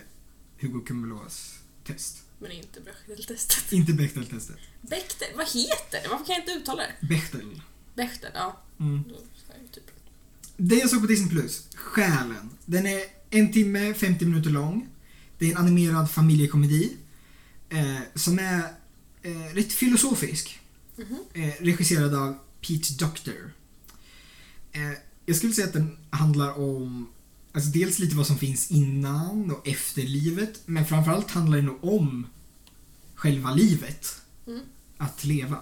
[0.60, 2.23] Hugo Cumulos test.
[2.39, 3.71] Men inte Bechdel-testet.
[3.73, 4.58] Inte Bechdel-testet.
[4.82, 6.08] Bechdel, vad heter det?
[6.10, 7.08] Varför kan jag inte uttala det?
[7.08, 7.62] Bechdel.
[7.95, 8.62] Bechdel, ja.
[8.80, 9.04] Mm.
[9.71, 9.84] Typ.
[10.58, 12.50] Det jag såg på Disney Plus, Själen.
[12.65, 14.88] Den är en timme, 50 minuter lång.
[15.38, 16.97] Det är en animerad familjekomedi.
[17.69, 18.63] Eh, som är
[19.21, 20.60] eh, rätt filosofisk.
[20.95, 21.17] Mhm.
[21.34, 23.54] Eh, regisserad av Pete Docter.
[24.71, 24.91] Eh,
[25.26, 27.10] jag skulle säga att den handlar om
[27.58, 30.62] alltså dels lite vad som finns innan och efter livet.
[30.65, 32.28] Men framförallt handlar den nog om
[33.15, 34.22] själva livet.
[34.48, 34.62] Mm.
[34.98, 35.62] Att leva.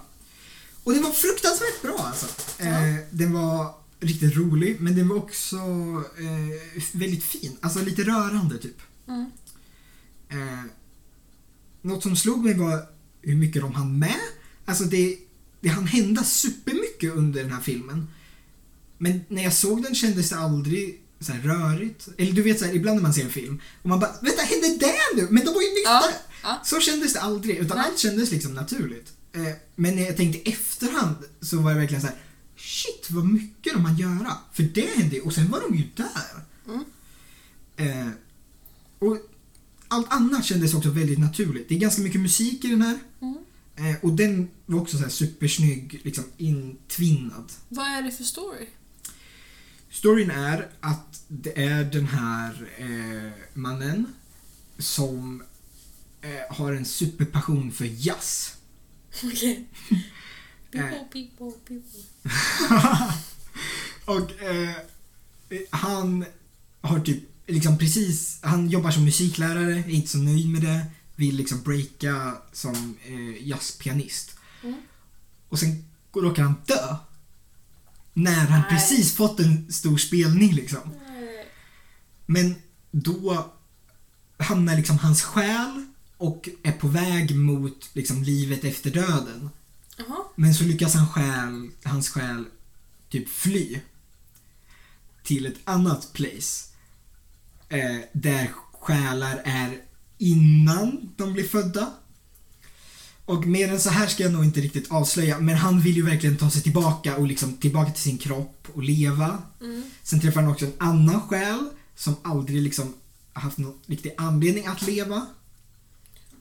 [0.84, 2.26] Och den var fruktansvärt bra alltså.
[2.60, 2.66] Ja.
[2.66, 5.58] Eh, den var riktigt rolig men den var också
[6.20, 7.58] eh, väldigt fin.
[7.62, 8.82] Alltså lite rörande typ.
[9.08, 9.32] Mm.
[10.30, 10.64] Eh,
[11.82, 12.88] något som slog mig var
[13.22, 14.20] hur mycket de hann med.
[14.66, 15.18] Alltså det,
[15.62, 18.08] det hann hända supermycket under den här filmen.
[18.98, 22.08] Men när jag såg den kändes det aldrig så här rörigt.
[22.18, 24.42] Eller du vet så här, ibland när man ser en film och man bara Vänta,
[24.42, 25.28] hände det nu?
[25.32, 26.62] Men de var ju nyss Ja, där!" ja.
[26.66, 27.86] Så kändes det aldrig, utan Nej.
[27.90, 29.14] allt kändes liksom naturligt.
[29.34, 32.18] Eh, men när jag tänkte efterhand så var det verkligen så här
[32.58, 34.38] Shit vad mycket de hann göra.
[34.54, 36.44] För det hände och sen var de ju där.
[36.68, 36.84] Mm.
[37.78, 38.12] Eh,
[39.00, 39.18] och
[39.88, 41.70] allt annat kändes också väldigt naturligt.
[41.70, 43.00] Det är ganska mycket musik i den här.
[43.22, 43.38] Mm.
[43.76, 47.52] Eh, och den var också så här supersnygg, liksom intvinnad.
[47.70, 48.66] Vad är det för story?
[49.96, 54.08] Storyn är att det är den här eh, mannen
[54.78, 55.44] som
[56.22, 58.58] eh, har en superpassion för jazz.
[59.24, 59.66] Okej.
[60.72, 60.82] Eh.
[60.82, 62.02] People, people, people.
[64.06, 64.76] och eh,
[65.70, 66.26] han
[66.82, 71.36] har typ liksom precis, han jobbar som musiklärare, är inte så nöjd med det, vill
[71.36, 74.36] liksom breaka som eh, jazzpianist.
[74.64, 74.82] Mm.
[75.50, 76.96] Och sen råkar han dö.
[78.18, 78.70] När han Nej.
[78.70, 80.94] precis fått en stor spelning liksom.
[82.26, 82.56] Men
[82.92, 83.52] då
[84.38, 85.86] hamnar liksom hans själ
[86.18, 89.50] och är på väg mot liksom livet efter döden.
[89.98, 90.18] Jaha.
[90.36, 92.46] Men så lyckas han själ, hans själ
[93.10, 93.80] typ fly
[95.24, 96.70] till ett annat place.
[97.70, 99.82] Eh, där själar är
[100.18, 101.94] innan de blir födda.
[103.26, 106.06] Och mer än så här ska jag nog inte riktigt avslöja, men han vill ju
[106.06, 109.38] verkligen ta sig tillbaka och liksom tillbaka till sin kropp och leva.
[109.62, 109.84] Mm.
[110.04, 112.94] Sen träffar han också en annan själ som aldrig liksom
[113.34, 115.26] haft någon riktig anledning att leva.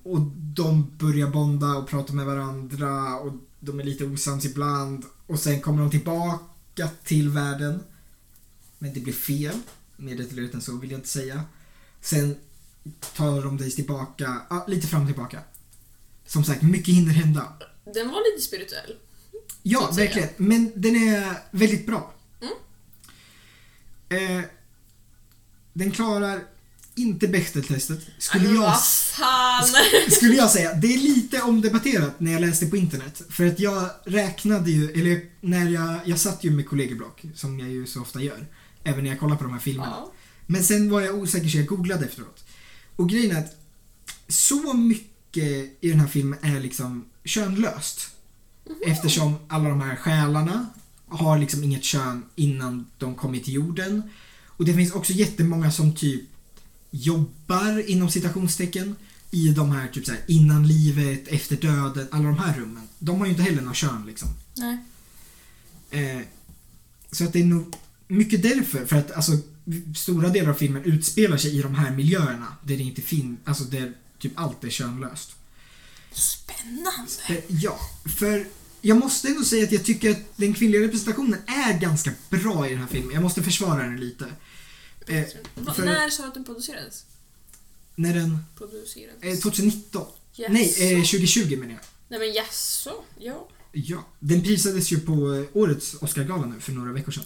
[0.03, 5.05] Och de börjar bonda och prata med varandra och de är lite osams ibland.
[5.27, 7.81] Och sen kommer de tillbaka till världen.
[8.79, 9.57] Men det blir fel.
[9.97, 11.45] Mer detaljerat än så vill jag inte säga.
[12.01, 12.37] Sen
[13.17, 15.41] tar de dig tillbaka, ja, lite fram och tillbaka.
[16.27, 17.53] Som sagt, mycket hinner hända.
[17.95, 18.97] Den var lite spirituell.
[19.63, 20.29] Ja, verkligen.
[20.37, 22.15] Men den är väldigt bra.
[22.41, 24.39] Mm.
[24.39, 24.45] Eh,
[25.73, 26.41] den klarar
[26.95, 29.65] inte Bechdel-testet, skulle, jag, vad fan!
[30.11, 30.75] skulle jag säga.
[30.75, 33.23] Det är lite omdebatterat när jag läste på internet.
[33.31, 37.69] För att jag räknade ju, eller när jag, jag satt ju med kollegieblock, som jag
[37.69, 38.47] ju så ofta gör.
[38.85, 39.91] Även när jag kollar på de här filmerna.
[39.91, 40.13] Ja.
[40.47, 42.45] Men sen var jag osäker så jag googlade efteråt.
[42.97, 43.57] Och grejen är att
[44.29, 48.11] så mycket i den här filmen är liksom könlöst.
[48.87, 50.67] Eftersom alla de här själarna
[51.09, 54.03] har liksom inget kön innan de kommit till jorden.
[54.47, 56.23] Och det finns också jättemånga som typ
[56.91, 58.97] jobbar inom citationstecken
[59.31, 62.89] i de här typ så här, innan livet, efter döden, alla de här rummen.
[62.99, 64.29] De har ju inte heller något kön liksom.
[64.57, 64.79] Nej.
[65.91, 66.23] Eh,
[67.13, 67.75] så att det är nog
[68.09, 69.33] mycket därför, för att alltså
[69.97, 73.65] stora delar av filmen utspelar sig i de här miljöerna där det inte finns, alltså
[73.65, 73.93] där
[74.29, 75.31] typ allt är könlöst.
[76.13, 77.11] Spännande.
[77.29, 77.79] Eh, ja,
[78.19, 78.47] för
[78.81, 82.71] jag måste ändå säga att jag tycker att den kvinnliga representationen är ganska bra i
[82.71, 83.15] den här filmen.
[83.15, 84.25] Jag måste försvara den lite.
[85.07, 85.25] Eh,
[85.75, 87.05] för- När sa du att den producerades?
[87.97, 88.39] när den...
[88.59, 89.23] Producerades?
[89.23, 90.07] Eh, 2019.
[90.33, 90.53] Jaså?
[90.53, 91.81] Nej, eh, 2020 menar jag.
[92.09, 92.93] Nej men jaså?
[93.19, 93.49] Ja.
[93.73, 94.05] Ja.
[94.21, 97.25] Den prisades ju på eh, årets Oscargala nu för några veckor sedan.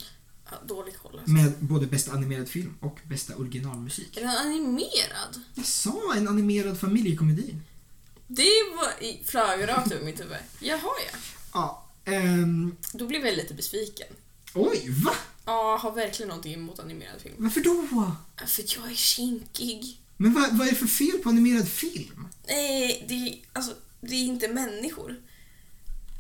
[0.51, 0.57] Ja.
[0.67, 1.31] Dålig koll alltså.
[1.31, 4.17] Med både bästa animerad film och bästa originalmusik.
[4.17, 5.41] Är den animerad?
[5.55, 7.55] Jag sa en animerad familjekomedi.
[8.27, 10.37] Det var i- flög rakt över mitt huvud.
[10.61, 10.81] Jaha
[11.13, 11.19] ja.
[11.53, 11.87] Ja.
[12.13, 14.07] ehm, Då blev jag lite besviken.
[14.55, 15.13] oj, va?
[15.45, 17.35] Ja, har verkligen någonting emot animerad film.
[17.39, 17.87] Varför då?
[18.47, 20.01] För att jag är kinkig.
[20.17, 22.29] Men vad, vad är det för fel på animerad film?
[22.49, 25.17] Nej, det är, alltså, det är inte människor.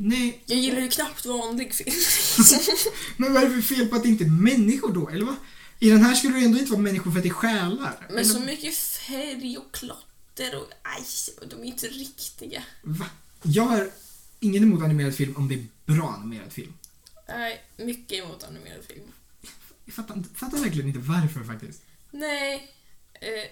[0.01, 1.97] Nej, Jag gillar ju knappt vanlig film.
[3.17, 5.09] men vad är det för fel på att det inte är människor då?
[5.09, 5.37] Eller vad?
[5.79, 7.97] I den här skulle det ändå inte vara människor för att det är själar.
[8.01, 11.05] Men Eller, så mycket färg och klotter och aj,
[11.51, 12.63] de är inte riktiga.
[12.83, 13.07] Va?
[13.43, 13.91] Jag har
[14.41, 16.73] ingen emot animerad film om det är bra animerad film.
[17.29, 19.13] Nej, mycket emot animerad film.
[19.85, 21.83] Jag fattar, fattar verkligen inte varför faktiskt.
[22.11, 22.75] Nej.
[23.15, 23.51] Eh,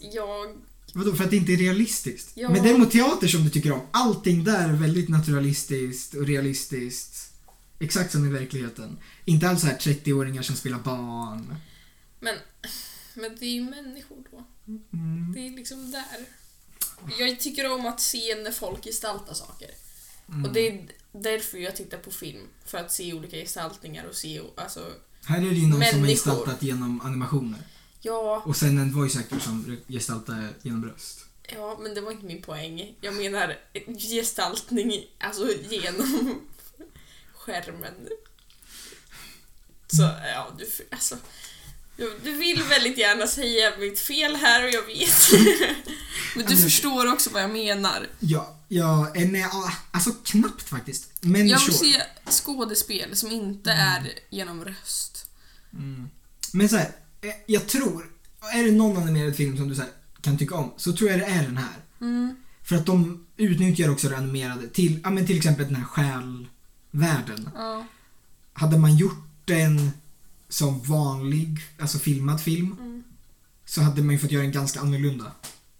[0.00, 0.56] jag...
[0.92, 2.30] Vadå, för att det inte är realistiskt?
[2.34, 2.50] Ja.
[2.50, 7.32] Men däremot teater som du tycker om, allting där är väldigt naturalistiskt och realistiskt.
[7.78, 8.98] Exakt som i verkligheten.
[9.24, 11.54] Inte alls så här 30-åringar som spelar barn.
[12.20, 12.36] Men,
[13.14, 14.44] men det är ju människor då.
[14.92, 15.32] Mm.
[15.34, 16.26] Det är liksom där.
[17.18, 19.70] Jag tycker om att se när folk gestaltar saker.
[20.28, 20.44] Mm.
[20.44, 22.46] Och det är därför jag tittar på film.
[22.64, 24.92] För att se olika gestaltningar och se, alltså,
[25.24, 26.08] Här är det ju någon som är Människor.
[26.08, 27.60] gestaltat genom animationer.
[28.02, 31.24] Ja, Och sen en voice actor som gestaltar genom röst.
[31.54, 32.94] ja, men det var inte min poäng.
[33.00, 33.58] Jag menar
[33.98, 36.40] gestaltning, alltså genom
[37.34, 38.08] skärmen.
[39.86, 41.16] Så, ja, du, alltså.
[41.96, 45.28] Du, du vill väldigt gärna säga mitt fel här och jag vet.
[46.36, 48.08] Men du förstår också vad jag menar.
[48.18, 49.46] Ja, ja, nej,
[49.90, 51.10] alltså knappt faktiskt.
[51.20, 51.92] Men Jag vill sure.
[51.92, 55.30] se skådespel som inte är genom röst.
[55.72, 56.10] Mm.
[56.52, 56.92] Men så här,
[57.46, 58.06] jag tror,
[58.54, 59.88] är det någon animerad film som du här,
[60.20, 61.76] kan tycka om, så tror jag det är den här.
[62.00, 62.36] Mm.
[62.62, 67.50] För att de utnyttjar också det animerade till, ja men till exempel den här självärlden.
[67.54, 67.86] Ja.
[68.52, 69.90] Hade man gjort den
[70.48, 73.02] som vanlig, alltså filmad film, Mm.
[73.64, 75.32] så hade man ju fått göra den ganska annorlunda.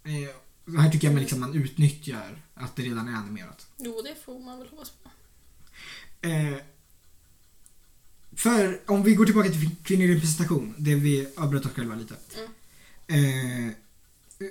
[0.05, 3.67] Eh, här tycker jag man liksom man utnyttjar att det redan är animerat.
[3.79, 5.09] Jo, det får man väl hoppas på.
[6.29, 6.57] Eh,
[8.37, 12.15] för om vi går tillbaka till kvinnlig representation, det vi avbröt oss själva lite.
[13.07, 13.73] Eh,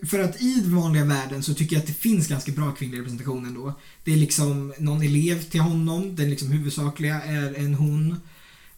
[0.09, 2.99] för att i den vanliga världen så tycker jag att det finns ganska bra kvinnlig
[2.99, 3.73] representation ändå.
[4.03, 8.15] Det är liksom någon elev till honom, den liksom huvudsakliga är en hon.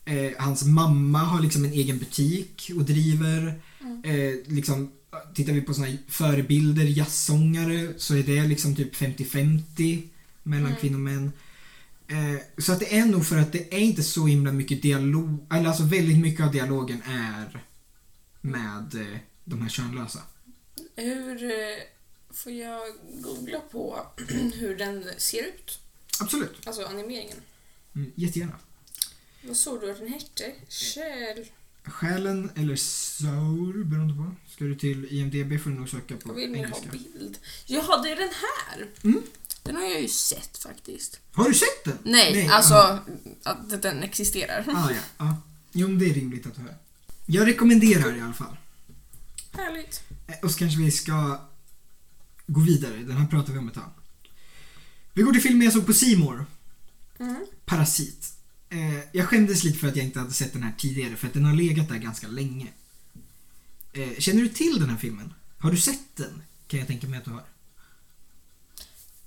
[0.06, 3.62] Eh, hans mamma har liksom en egen butik och driver.
[4.04, 4.92] Eh, liksom,
[5.36, 10.02] tittar vi på såna förebilder, jazzsångare, så är det liksom typ 50-50
[10.44, 10.80] mellan Mm.
[10.82, 11.32] kvinnor och män.
[12.14, 15.48] Eh, så att det är nog för att det är inte så himla mycket dialog,
[15.54, 17.66] eller alltså väldigt mycket av dialogen är
[18.42, 20.20] med eh, de här könlösa.
[20.96, 21.78] Hur eh,
[22.34, 22.82] får jag
[23.14, 24.06] googla på
[24.54, 25.80] hur den ser ut?
[26.20, 27.38] Absolut, Alltså animeringen.
[27.96, 28.56] mm, jättegärna.
[29.44, 30.52] Vad såg du att den hette?
[30.70, 31.46] Kjell...
[31.86, 34.32] Själen eller soul beroende på.
[34.56, 36.92] Ska du till IMDB får du nog söka på Jag vill mer ha engelska.
[36.92, 37.38] bild.
[37.66, 38.88] Jaha, det är den här!
[39.04, 39.22] Mm.
[39.64, 41.20] Den har jag ju sett faktiskt.
[41.32, 41.98] Har du sett den?
[42.04, 42.54] Nej, ah.
[42.54, 43.00] alltså
[43.44, 44.66] att den existerar.
[44.68, 45.38] Ah, ja, ja.
[45.72, 46.78] Jo, men det är rimligt att du hör.
[47.26, 48.58] Jag rekommenderar i alla fall.
[49.52, 50.02] Härligt.
[50.28, 51.40] Eh, Och så kanske vi ska
[52.48, 52.98] gå vidare.
[52.98, 53.92] Den här pratar vi om ett tag.
[55.14, 56.46] Vi går till filmen jag såg på Simor.
[57.20, 57.46] Mm.
[57.66, 58.34] Parasit.
[58.70, 61.34] Eh, jag skämdes lite för att jag inte hade sett den här tidigare för att
[61.34, 62.68] den har legat där ganska länge.
[63.94, 65.34] Eh, känner du till den här filmen?
[65.58, 66.42] Har du sett den?
[66.68, 67.44] Kan jag tänka mig att du har.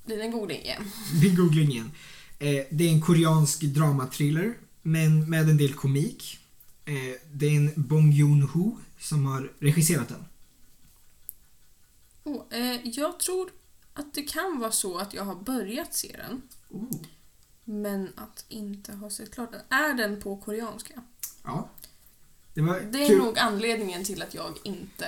[0.06, 0.90] Det är en googling igen.
[1.20, 1.90] Vi googlar igen.
[2.38, 6.38] Eh, det är en koreansk dramathriller men med en del komik.
[6.84, 6.94] Eh,
[7.32, 10.24] det är en Bong Joon-Ho som har regisserat den.
[12.24, 13.50] Oh, eh, jag tror
[13.94, 16.42] att det kan vara så att jag har börjat se den.
[16.70, 17.00] Oh.
[17.64, 19.80] Men att inte ha sett klart den.
[19.80, 21.02] Är den på koreanska?
[21.44, 21.68] Ja.
[22.54, 23.18] Det Det är kul.
[23.18, 25.06] nog anledningen till att jag inte...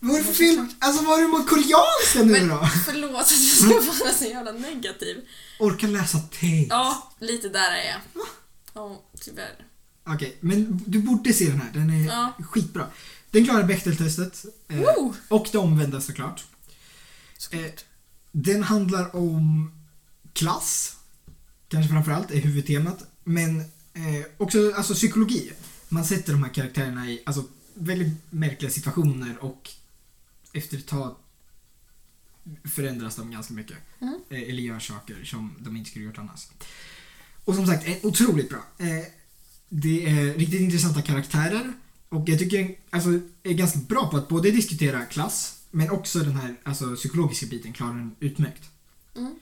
[0.00, 0.68] Vad är det för film?
[0.78, 2.68] Alltså vad har du emot koreanska nu Men då?
[2.86, 5.16] förlåt att jag ska vara så jävla negativ.
[5.58, 6.66] Orka läsa text.
[6.70, 8.00] Ja, lite där är jag.
[8.74, 9.66] Ja, tyvärr.
[10.06, 11.70] Okej, men du borde se den här.
[11.72, 12.32] Den är Ja.
[12.50, 12.86] skitbra.
[13.30, 14.44] Den klarar Bechdel-testet.
[14.68, 14.80] Eh,
[15.28, 16.44] och det omvända såklart.
[17.50, 17.60] Eh,
[18.32, 19.72] den handlar om
[20.32, 20.96] klass.
[21.68, 22.98] Kanske framförallt är huvudtemat.
[23.24, 25.52] Men eh, också alltså, psykologi.
[25.88, 29.70] Man sätter de här karaktärerna i alltså, väldigt märkliga situationer och
[30.52, 31.16] efter ett tag
[32.64, 33.76] förändras de ganska mycket.
[34.00, 34.20] Mm.
[34.30, 36.48] Eh, eller gör saker som de inte skulle gjort annars.
[37.44, 38.64] Och som sagt, otroligt bra.
[38.78, 39.04] Eh,
[39.68, 41.72] det är riktigt intressanta karaktärer.
[42.08, 46.36] Och jag tycker alltså, är ganska bra på att både diskutera klass men också den
[46.36, 48.70] här alltså, psykologiska biten klarar den utmärkt.
[49.16, 49.34] Mm.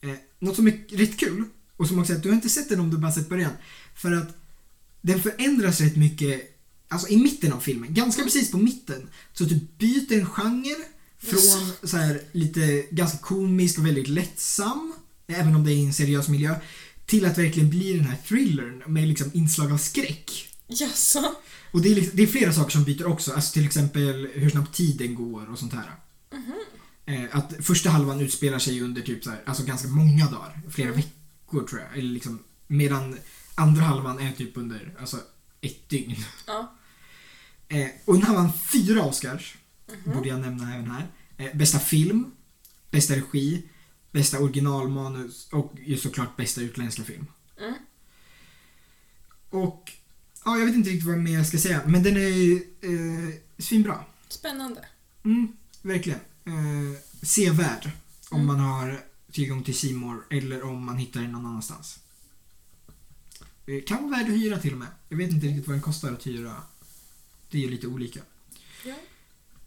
[0.00, 1.44] Eh, något som är rätt kul
[1.76, 3.52] och som också är att du har inte sett den om du bara sett början.
[3.94, 4.36] För att
[5.00, 6.51] den förändras rätt mycket
[6.92, 7.94] alltså i mitten av filmen.
[7.94, 9.08] Ganska precis på mitten.
[9.32, 10.76] Så du byter en genre
[11.18, 14.94] från så här lite ganska komisk och väldigt lättsam,
[15.26, 16.54] även om det är i en seriös miljö,
[17.06, 20.48] till att verkligen bli den här thrillern med liksom inslag av skräck.
[20.66, 21.34] Jaså?
[21.72, 24.50] Och det är, liksom, det är flera saker som byter också, alltså till exempel hur
[24.50, 25.94] snabbt tiden går och sånt här.
[27.06, 30.92] Eh, att första halvan utspelar sig under typ så här, alltså ganska många dagar, flera
[30.92, 31.98] veckor tror jag.
[31.98, 33.18] Eller liksom, medan
[33.54, 35.16] andra halvan är typ under alltså,
[35.60, 36.16] ett dygn.
[36.46, 36.78] Ja.
[37.72, 39.56] Eh, och den här vann fyra Oscars,
[40.04, 41.06] borde jag nämna även här.
[41.36, 42.30] Eh, bästa film,
[42.90, 43.68] bästa regi,
[44.10, 47.26] bästa originalmanus och ju såklart bästa utländska film.
[47.60, 47.74] Mm.
[49.50, 49.92] Och
[50.44, 54.04] ja, jag vet inte riktigt vad mer jag ska säga, men den är eh, svinbra.
[54.28, 54.84] Spännande.
[55.24, 55.52] Mm,
[55.82, 56.20] verkligen.
[56.44, 57.90] Eh, sevärd
[58.30, 58.46] om Mm.
[58.46, 59.00] man har
[59.32, 61.98] tillgång till Simor eller om man hittar den någon annanstans.
[63.66, 64.88] Eh, kan vara värd att hyra till och med.
[65.08, 66.56] Jag vet inte riktigt vad den kostar att hyra.
[67.52, 68.20] Det är ju lite olika.
[68.84, 68.94] Ja.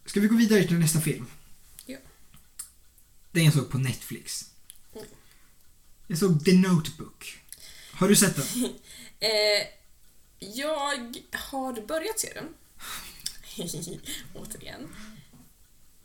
[0.04, 1.26] Ska vi gå vidare till nästa film?
[1.86, 1.98] Ja.
[3.32, 4.50] Den jag såg på Netflix.
[4.94, 5.06] Mm.
[6.06, 7.38] Jag såg The Notebook.
[7.92, 8.74] Har du sett den?
[9.20, 9.66] Eh,
[10.38, 12.54] jag har börjat se den.
[14.34, 14.94] Återigen.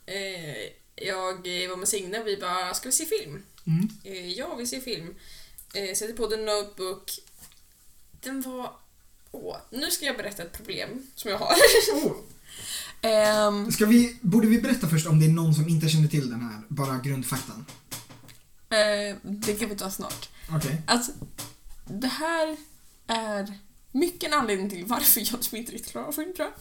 [0.06, 3.44] Eh, jag var med Signe och vi bara, ska vi se film?
[3.68, 3.90] Mm.
[4.04, 5.16] Eh, ja, vi ser film.
[5.74, 7.12] Eh, sätter på The Notebook.
[8.22, 8.76] Den var...
[9.32, 11.54] Åh, nu ska jag berätta ett problem som jag har.
[13.02, 16.30] Ehm, Ska vi, borde vi berätta först om det är någon som inte känner till
[16.30, 17.66] den här, bara grundfaktan?
[18.70, 20.30] eh, det kan vi ta snart.
[20.50, 20.82] Okej.
[20.88, 21.12] Alltså,
[21.88, 22.58] det här
[23.08, 23.54] är
[23.92, 26.54] mycket en anledning till varför jag som inte riktigt klarar av film tror jag.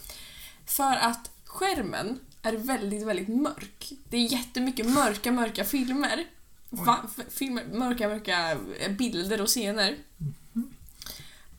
[0.67, 3.93] För att skärmen är väldigt, väldigt mörk.
[4.09, 6.25] Det är jättemycket mörka, mörka filmer.
[6.71, 8.59] Va, f- filmer mörka, mörka
[8.91, 9.97] bilder och scener.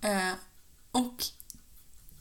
[0.02, 0.32] Eh,
[0.92, 1.24] och...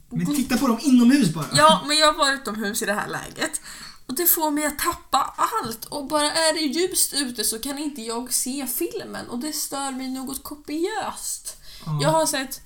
[0.08, 1.46] Men titta på dem inomhus bara.
[1.52, 3.60] Ja, men jag var utomhus i det här läget.
[4.06, 5.84] Och det får mig att tappa allt.
[5.84, 9.28] Och bara är det ljust ute så kan inte jag se filmen.
[9.28, 11.56] Och det stör mig något kopiöst.
[11.86, 11.98] Ja.
[12.02, 12.60] Jag har sett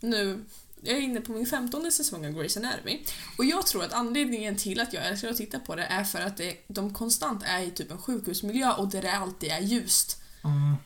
[0.00, 0.44] nu,
[0.82, 3.04] jag är inne på min femtonde säsong av Grey's Anatomy.
[3.38, 6.20] Och jag tror att anledningen till att jag älskar att titta på det är för
[6.20, 10.22] att det, de konstant är i typ en sjukhusmiljö och där det alltid är ljust.
[10.42, 10.76] Ja.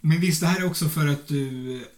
[0.00, 1.88] Men visst, det här är också för att du,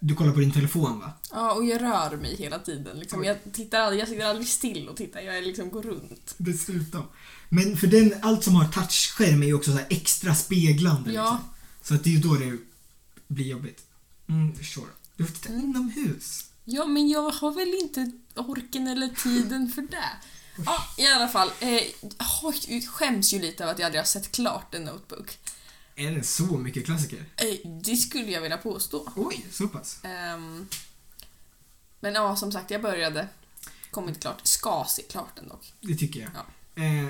[0.00, 1.12] du kollar på din telefon va?
[1.30, 2.98] Ja, och jag rör mig hela tiden.
[2.98, 3.24] Liksom.
[3.24, 6.34] Jag, tittar aldrig, jag sitter aldrig still och tittar, jag liksom går runt.
[6.36, 7.02] Dessutom.
[7.48, 11.22] Men för den, allt som har touchskärm är ju också så här extra speglande Ja.
[11.22, 11.38] liksom.
[11.82, 12.58] Så att det är ju då det
[13.28, 13.80] blir jobbigt.
[14.28, 14.86] Mm, sure.
[15.16, 15.64] Du får titta Mm.
[15.64, 16.44] inomhus.
[16.64, 20.10] Ja, men jag har väl inte orken eller tiden för det.
[20.66, 21.50] Ja, i alla fall.
[21.60, 21.80] Eh,
[22.68, 25.38] jag skäms ju lite av att jag aldrig har sett klart en notebook.
[25.96, 27.24] Är det så mycket klassiker?
[27.36, 29.12] Eh, det skulle jag vilja påstå.
[29.16, 29.98] Oj, så pass.
[30.02, 30.66] Ehm,
[32.00, 33.28] men ja, som sagt, jag började.
[33.90, 34.46] Kom inte klart.
[34.46, 35.72] Ska se klart den dock.
[35.80, 36.30] Det tycker jag.
[36.34, 36.82] Ja.
[36.82, 37.08] Eh,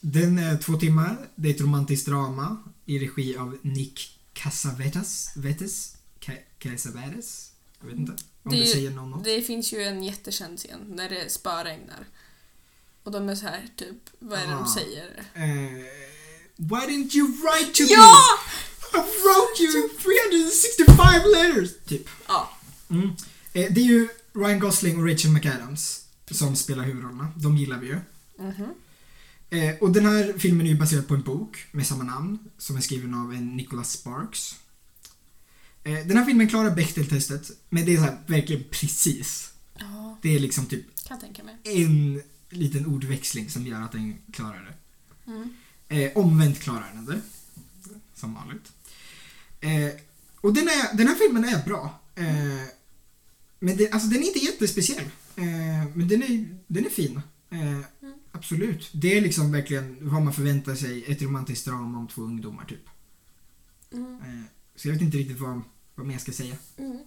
[0.00, 1.28] den är två timmar.
[1.34, 2.56] Det är ett romantiskt drama
[2.86, 5.36] i regi av Nick Cassavetes.
[5.36, 5.96] Vetes?
[6.20, 7.52] Ca- Cassavetes?
[7.80, 8.12] Jag vet inte
[8.42, 9.24] om Det det, säger någon något.
[9.24, 12.06] Det finns ju en jättekänd scen när det spöregnar.
[13.02, 14.74] Och de är så här typ, vad är det de Ah.
[14.74, 15.22] säger?
[15.34, 15.86] Eh,
[16.68, 18.12] why didn't you write to Ja!
[18.92, 18.98] me?
[18.98, 21.70] I wrote you 365 letters!
[21.86, 22.08] Typ.
[22.28, 22.50] Ja.
[22.90, 23.08] Mm.
[23.52, 27.28] Eh, det är ju Ryan Gosling och Rachel McAdams som spelar huvudrollerna.
[27.36, 27.98] De gillar vi ju.
[28.38, 28.74] Mhm.
[29.50, 32.76] Eh, och den här filmen är ju baserad på en bok med samma namn som
[32.76, 34.54] är skriven av en Nicholas Sparks.
[35.84, 39.52] Eh, den här filmen klarar Bechdel-testet, men det är så här, verkligen precis.
[39.78, 40.86] Ja, Det är liksom typ
[41.64, 44.74] en liten ordväxling som gör att den klarar det.
[45.30, 45.48] Mm.
[45.90, 47.20] Eh, omvänt klarar den det.
[48.14, 48.72] Som vanligt.
[49.60, 50.00] Eh,
[50.40, 52.00] och den, är, den här filmen är bra.
[52.14, 52.66] Eh,
[53.58, 55.04] men det, alltså, den är inte jättespeciell.
[55.36, 57.20] Eh, men den är, den är fin.
[57.50, 57.80] Eh,
[58.32, 58.90] Absolut.
[58.92, 61.04] Det är liksom verkligen vad man förväntar sig.
[61.12, 62.88] Ett romantiskt drama om två ungdomar typ.
[63.92, 64.20] Mm.
[64.20, 64.44] Eh,
[64.76, 65.62] så jag vet inte riktigt vad,
[65.94, 66.56] vad mer jag ska säga.
[66.76, 66.98] Mm.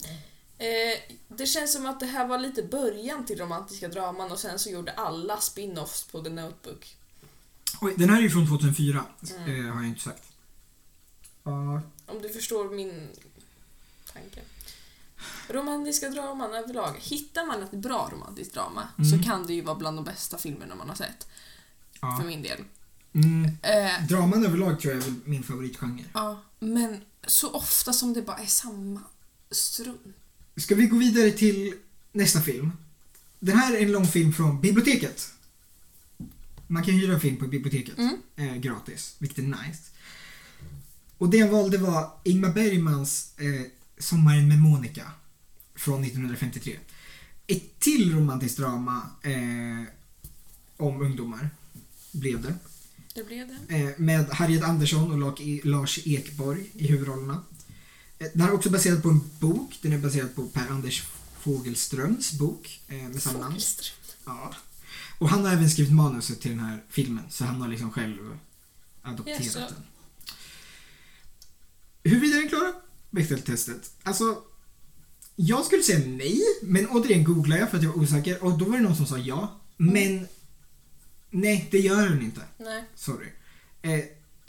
[0.57, 4.59] Eh, det känns som att det här var lite början till romantiska draman och sen
[4.59, 6.97] så gjorde alla spin-offs på The Notebook.
[7.81, 9.05] Oj, den här är ju från 2004.
[9.37, 9.65] Mm.
[9.67, 10.23] Eh, har jag inte sagt.
[11.43, 13.07] Ja, Om du förstår min
[14.13, 14.41] tanke.
[15.49, 16.95] Romantiska draman överlag.
[17.01, 19.11] Hittar man ett bra romantiskt drama Mm.
[19.11, 21.27] så kan det ju vara bland de bästa filmerna man har sett.
[21.99, 22.23] För ja.
[22.23, 22.63] min del.
[23.13, 26.05] Mm, Eh, draman överlag tror jag är min favoritgenre.
[26.13, 29.01] ja, men så ofta som det bara är samma
[29.51, 30.01] strunt.
[30.57, 31.73] Ska vi gå vidare till
[32.11, 32.71] nästa film?
[33.39, 35.31] Den här är en lång film från biblioteket.
[36.67, 38.17] Man kan hyra film på biblioteket Mm.
[38.35, 39.81] eh, gratis, vilket är nice.
[41.17, 43.61] Och det jag valde var Ingmar Bergmans eh,
[43.97, 45.11] Sommaren med Monica
[45.75, 46.79] från 1953.
[47.47, 49.83] Ett till romantiskt drama eh,
[50.77, 51.49] om ungdomar
[52.11, 52.55] blev det.
[53.15, 53.75] Det blev det.
[53.75, 57.43] Eh, med Harriet Andersson och Lars Ekborg i huvudrollerna.
[58.19, 59.79] Eh, Den här är också baserad på en bok.
[59.81, 61.03] Den är baserad på Per-Anders
[61.39, 63.59] Fogelströms bok eh, med samma namn.
[64.25, 64.53] Ja.
[65.23, 68.37] Och han har även skrivit manuset till den här filmen, så han har liksom själv
[69.01, 69.59] adopterat Jaså.
[69.59, 69.83] den.
[72.03, 72.73] Huruvida den klarar
[73.09, 73.93] Bechdel-testet?
[74.03, 74.41] Alltså,
[75.35, 78.65] jag skulle säga nej, men återigen googlade jag för att jag var osäker och då
[78.65, 79.59] var det någon som sa ja.
[79.77, 80.27] Men
[81.29, 82.41] nej, det gör den inte.
[82.57, 82.83] Nej.
[82.95, 83.27] Sorry.
[83.81, 84.03] Eh,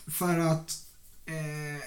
[0.07, 0.87] för att
[1.27, 1.85] eh,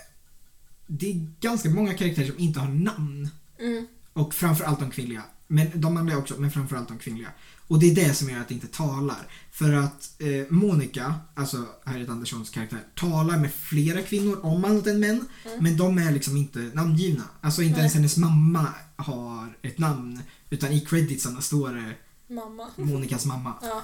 [0.88, 3.30] det är ganska många karaktärer som inte har namn.
[3.60, 3.88] Mm.
[4.14, 5.24] Och framförallt de kvinnliga.
[5.48, 7.32] Men de manliga också, men framförallt de kvinnliga.
[7.68, 9.28] Och det är det som gör att det inte talar.
[9.52, 15.00] För att eh, Monica, alltså Harriet Anderssons karaktär, talar med flera kvinnor om annat än
[15.00, 15.26] män.
[15.60, 17.24] Men de är liksom inte namngivna.
[17.42, 17.80] Alltså inte Nej.
[17.80, 20.22] ens hennes mamma har ett namn.
[20.50, 21.96] Utan i creditsarna står det
[22.34, 22.70] Mamma.
[22.76, 23.54] Monicas mamma.
[23.62, 23.82] Ja.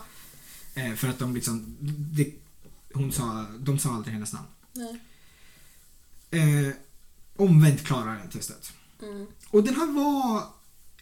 [0.76, 2.34] Eh, för att de liksom, det,
[2.94, 4.48] hon sa, de sa aldrig hennes namn.
[4.74, 5.00] Nej.
[6.32, 6.74] Eh,
[7.36, 8.74] omvänt klarar den testet.
[9.02, 9.28] Mm.
[9.50, 10.44] Och den här var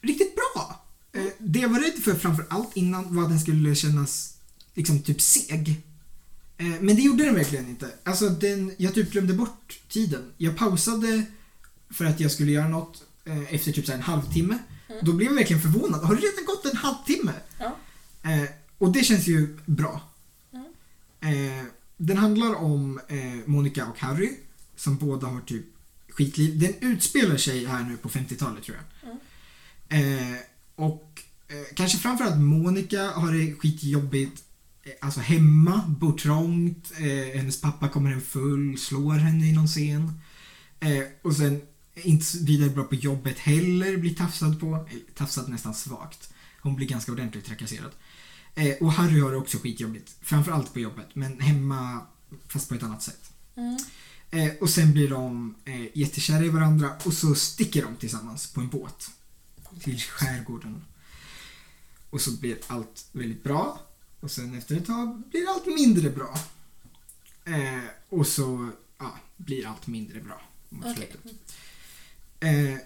[0.01, 0.85] riktigt bra.
[1.13, 4.37] Eh, det jag var rädd för framför allt innan var att den skulle kännas
[4.73, 5.81] liksom typ seg.
[6.57, 7.89] Eh, men det gjorde den verkligen inte.
[8.03, 10.31] Alltså den, jag typ glömde bort tiden.
[10.37, 11.25] Jag pausade
[11.89, 14.57] för att jag skulle göra något eh, efter typ så en halvtimme.
[15.01, 16.01] Då blev jag verkligen förvånad.
[16.01, 17.33] Har det redan gått en halvtimme?
[17.59, 17.77] Ja.
[18.77, 20.01] Och det känns ju bra.
[21.21, 21.65] Mm.
[21.97, 22.99] Den handlar om
[23.45, 24.31] Monica och Harry
[24.75, 25.65] som båda har typ
[26.09, 26.59] skitliv.
[26.59, 29.17] Den utspelar sig här nu på 50-talet tror jag.
[29.91, 30.37] Eh,
[30.75, 34.43] och eh, kanske framförallt Monica har det skitjobbigt
[34.83, 39.67] eh, Alltså hemma, bor trångt, eh, hennes pappa kommer hem full, slår henne i någon
[39.67, 40.13] scen.
[40.79, 41.61] Eh, och sen
[41.95, 44.87] inte vidare bra på jobbet heller, blir tafsad på.
[45.15, 46.33] Tafsad nästan svagt.
[46.61, 47.91] Hon blir ganska ordentligt trakasserad.
[48.79, 50.15] Och Harry har det också skitjobbigt.
[50.21, 52.01] Framförallt på jobbet, men hemma
[52.47, 53.31] fast på ett annat sätt.
[53.55, 53.77] Mm.
[54.61, 58.69] Och sen blir de eh, jättekära i varandra och så sticker de tillsammans på en
[58.69, 59.11] båt
[59.79, 60.85] till skärgården.
[62.09, 63.81] Och så blir allt väldigt bra.
[64.19, 66.39] Och sen efter ett tag blir allt mindre bra.
[67.45, 70.95] Eh, och så ja, blir allt mindre bra mot Okej.
[70.95, 71.41] slutet.
[72.39, 72.77] Eh,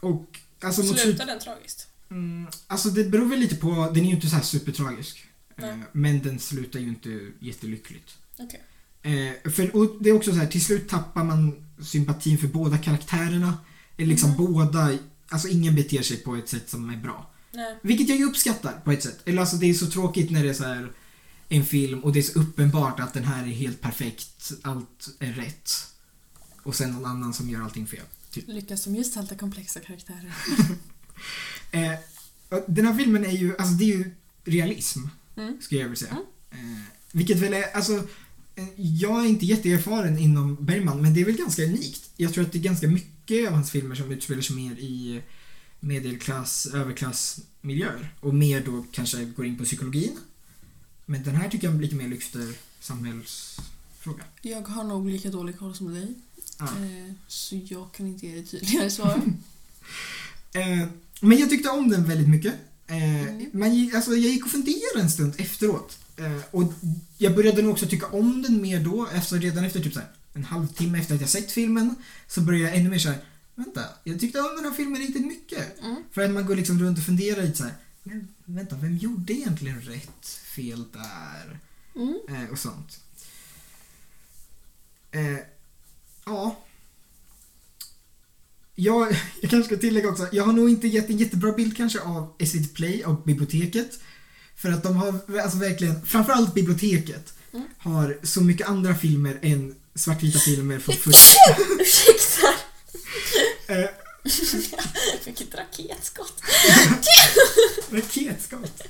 [0.00, 1.02] och alltså mot slutet...
[1.04, 1.88] Slutar den tragiskt?
[2.10, 5.26] Mm, alltså det beror väl lite på, den är ju inte så här supertragisk.
[5.56, 8.18] Eh, men den slutar ju inte jättelyckligt.
[8.38, 8.62] Okej.
[9.02, 12.78] Eh, för, och det är också så här, till slut tappar man sympatin för båda
[12.78, 13.58] karaktärerna.
[13.96, 14.36] Eller liksom Mhm.
[14.36, 14.98] båda,
[15.32, 17.30] alltså ingen beter sig på ett sätt som är bra.
[17.50, 17.78] Nej.
[17.82, 19.18] Vilket jag ju uppskattar på ett sätt.
[19.24, 20.92] Eller alltså det är så tråkigt när det är så här
[21.48, 25.32] en film och det är så uppenbart att den här är helt perfekt, allt är
[25.32, 25.70] rätt.
[26.62, 28.04] Och sen någon annan som gör allting fel.
[28.30, 28.44] Typ.
[28.48, 30.34] Lyckas som gestalta komplexa karaktärer.
[31.74, 31.98] Eh,
[32.66, 34.14] den här filmen är ju, alltså det är ju
[34.44, 35.00] realism.
[35.36, 35.58] Mm.
[35.60, 36.18] Skulle jag vilja säga.
[36.50, 36.58] Eh,
[37.12, 38.08] vilket väl är, alltså
[38.76, 42.10] jag är inte jätteerfaren inom Bergman men det är väl ganska unikt.
[42.16, 45.22] Jag tror att det är ganska mycket av hans filmer som utspelar sig mer i
[45.80, 48.14] medelklass, överklassmiljöer.
[48.20, 50.18] Och mer då kanske går in på psykologin.
[51.06, 54.24] Men den här tycker jag lite mer lyfter samhällsfråga.
[54.42, 56.14] Jag har nog lika dålig koll som dig.
[56.58, 56.64] Ja.
[56.64, 59.22] Eh, så jag kan inte ge dig tydligare svar.
[60.54, 60.88] Eh,
[61.20, 62.54] men jag tyckte om den väldigt mycket.
[62.86, 63.72] Eh, Mm.
[63.74, 65.98] gick- alltså, jag gick och funderade en stund efteråt.
[66.16, 66.72] Eh, och
[67.18, 69.08] jag började nog också tycka om den mer då.
[69.14, 71.94] Efter, redan efter typ så här, en halvtimme efter att jag sett filmen
[72.28, 73.24] så började jag ännu mer såhär,
[73.54, 75.80] vänta, jag tyckte om den här filmen riktigt mycket.
[75.82, 75.96] Mm.
[76.12, 79.80] För att man går liksom runt och funderar lite såhär, men vänta, vem gjorde egentligen
[79.80, 81.58] rätt, fel där?
[81.96, 82.18] Mm.
[82.28, 83.00] Eh, och sånt.
[85.10, 85.38] Eh,
[86.26, 86.56] ja.
[88.74, 92.00] Jag, jag kanske ska tillägga också, jag har nog inte gett en jättebra bild kanske
[92.00, 93.98] av SVT Play och biblioteket.
[94.56, 97.66] För att de har alltså verkligen, framförallt biblioteket, Mm.
[97.78, 101.18] har så mycket andra filmer än svartvita filmer från 40
[101.80, 102.46] Ursäkta!
[103.66, 103.78] eh,
[105.26, 106.42] ett raketskott.
[107.90, 108.82] Raketskott.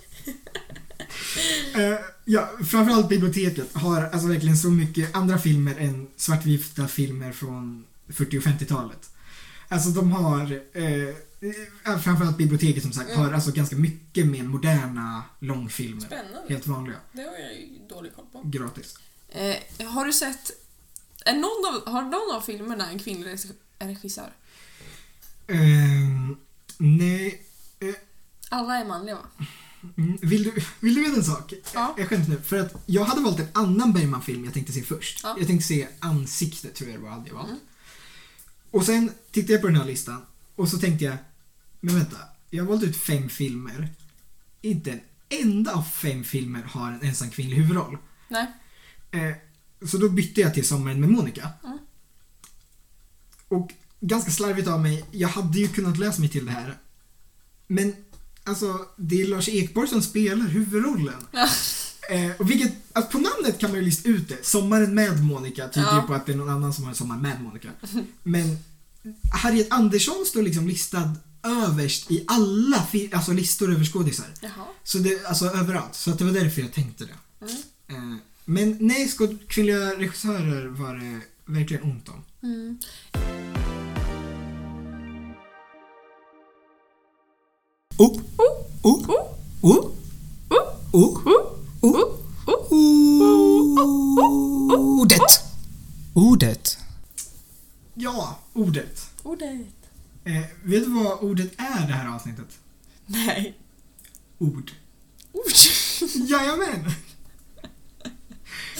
[1.75, 7.85] Eh, ja, framförallt biblioteket har alltså verkligen så mycket andra filmer än svartvita filmer från
[8.09, 9.11] 40 och 50-talet.
[9.73, 13.21] Alltså de har, eh, eh, framförallt biblioteket som sagt, Mm.
[13.21, 16.01] har alltså ganska mycket mer moderna långfilmer.
[16.01, 16.43] Spännande.
[16.49, 18.43] Helt vanliga, Det har jag ju dålig koll på.
[18.45, 18.95] gratis.
[19.29, 20.51] Eh, har du sett...
[21.25, 24.33] Är någon av, har någon av filmerna en kvinnlig regi- regissör?
[25.47, 26.37] Ehm,
[26.79, 27.43] nej,
[27.81, 27.95] eh,
[28.49, 29.23] Alla är manliga va?
[29.99, 31.53] Mm, Vill du, vill du veta en sak?
[31.75, 31.95] Ja.
[31.99, 32.41] Jag skäms nu.
[32.45, 35.21] För att jag hade valt en annan Bergman-film jag tänkte se först.
[35.23, 35.37] Ja.
[35.39, 37.49] Jag tänkte se Ansiktet, tror jag det var, hade jag valt.
[37.49, 37.61] Mm.
[38.73, 40.23] Och sen tittade jag på den här listan
[40.57, 41.17] och så tänkte jag,
[41.81, 42.17] men vänta,
[42.51, 43.89] jag har valt ut fem filmer.
[44.61, 47.99] Inte en enda av fem filmer har en ensam kvinnlig huvudroll.
[48.29, 48.47] Nej.
[49.11, 49.37] Eh,
[49.89, 51.51] så då bytte jag till Sommaren med Monica.
[51.65, 51.79] Mm.
[53.49, 56.79] Och ganska slarvigt av mig, jag hade ju kunnat läsa mig till det här.
[57.67, 57.95] Men
[58.45, 61.27] alltså, det är Lars Ekborg som spelar huvudrollen.
[61.33, 61.49] Ja.
[62.11, 64.47] Eh, och vilket, alltså på namnet kan man ju lista ut det.
[64.47, 66.03] Sommaren med Monica tyder ju Ja.
[66.07, 67.69] på att det är någon annan som har en sommar med Monica.
[68.23, 68.59] Men
[69.33, 74.27] Harriet Andersson står liksom listad överst i alla alltså listor över skådisar.
[74.85, 75.95] Så det, alltså överallt.
[75.95, 77.47] Så att det var därför jag tänkte det.
[77.47, 78.13] Mm.
[78.13, 82.25] Eh, men nej, skåd- kvinnliga regissörer var det verkligen ont om.
[82.43, 82.79] Mm.
[87.99, 89.11] Oh, oh, oh,
[89.63, 89.91] oh,
[90.51, 91.52] oh, oh, oh,
[95.03, 95.43] ordet.
[96.15, 96.79] Ordet.
[97.95, 99.11] Ja, ordet.
[99.23, 99.67] Ordet.
[100.25, 102.59] Eh, vet du vad ordet är det här avsnittet?
[103.07, 103.59] Nej.
[104.39, 104.73] Ord.
[105.33, 105.53] Ord.
[106.29, 106.91] Jajamän!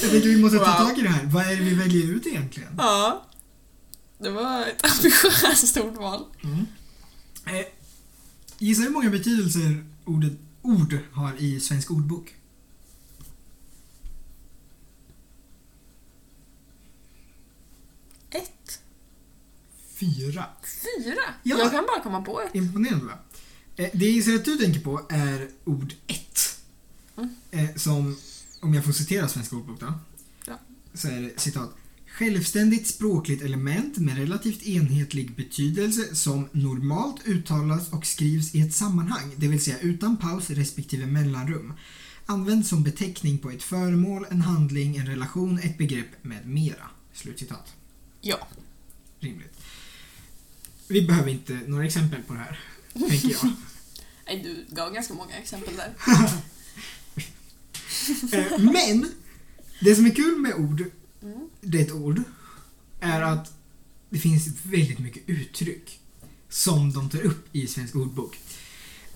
[0.03, 0.89] Jag tänker vi måste ta Wow.
[0.89, 1.25] tag i det här.
[1.27, 2.75] Vad är det vi väljer ut egentligen?
[2.79, 3.25] Ja.
[4.19, 6.25] Det var ett ambitiöst ordval.
[7.47, 7.67] Eh,
[8.59, 10.33] gissa hur många betydelser ordet
[10.63, 12.35] ord har i Svensk ordbok?
[18.31, 18.81] Ett.
[20.03, 20.45] Fyra.
[20.63, 21.35] Fyra.
[21.43, 21.59] Ja.
[21.59, 22.55] Jag kan bara komma på ett.
[22.55, 23.19] Imponerande va?
[23.77, 26.61] Eh, det att du tänker på är ord ett.
[27.17, 27.35] Mm.
[27.51, 28.17] Eh, som,
[28.61, 29.93] om jag får citera Svensk ordbok då.
[30.47, 30.59] Ja.
[30.95, 31.77] Så är det citat.
[32.07, 39.35] Självständigt språkligt element med relativt enhetlig betydelse som normalt uttalas och skrivs i ett sammanhang,
[39.37, 41.73] det vill säga utan paus respektive mellanrum.
[42.27, 46.91] Används som beteckning på ett föremål, en handling, en relation, ett begrepp med mera.
[47.13, 47.75] Slutcitat.
[48.21, 48.49] Ja.
[49.21, 49.62] Rimligt.
[50.93, 52.61] Vi behöver inte några exempel på det här,
[53.09, 53.53] tänker jag.
[54.27, 55.95] Nej, du gav ganska många exempel där.
[58.33, 59.13] Eh, Men,
[59.81, 60.85] det som är kul med ord,
[61.23, 61.49] Mm.
[61.61, 62.23] det är ett ord,
[63.01, 63.53] är att
[64.11, 66.01] det finns väldigt mycket uttryck
[66.49, 68.39] som de tar upp i Svensk ordbok.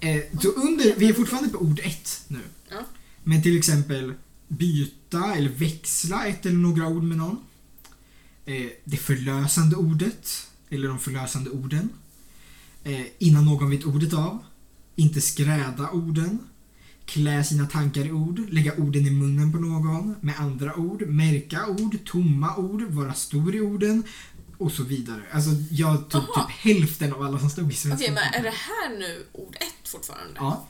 [0.00, 2.40] Eh, Så under, vi är fortfarande på ord ett nu.
[2.70, 2.84] Ja.
[3.24, 4.14] Men till exempel
[4.48, 7.36] byta eller växla ett eller några ord med någon.
[8.44, 11.88] Eh, Det förlösande ordet, eller de förlösande orden.
[12.84, 14.38] Eh, Innan någon vet ordet av.
[14.96, 16.38] Inte skräda orden.
[17.04, 18.40] Klä sina tankar i ord.
[18.50, 20.16] Lägga orden i munnen på någon.
[20.20, 21.02] Med andra ord.
[21.02, 21.98] Märka ord.
[22.04, 22.82] Tomma ord.
[22.82, 24.02] Vara stor i orden.
[24.58, 25.22] Och så vidare.
[25.32, 26.46] Alltså jag tog Aha.
[26.46, 28.12] typ hälften av alla som stod i Okej, svenska.
[28.12, 30.32] men är det här nu ord ett fortfarande?
[30.36, 30.68] Ja,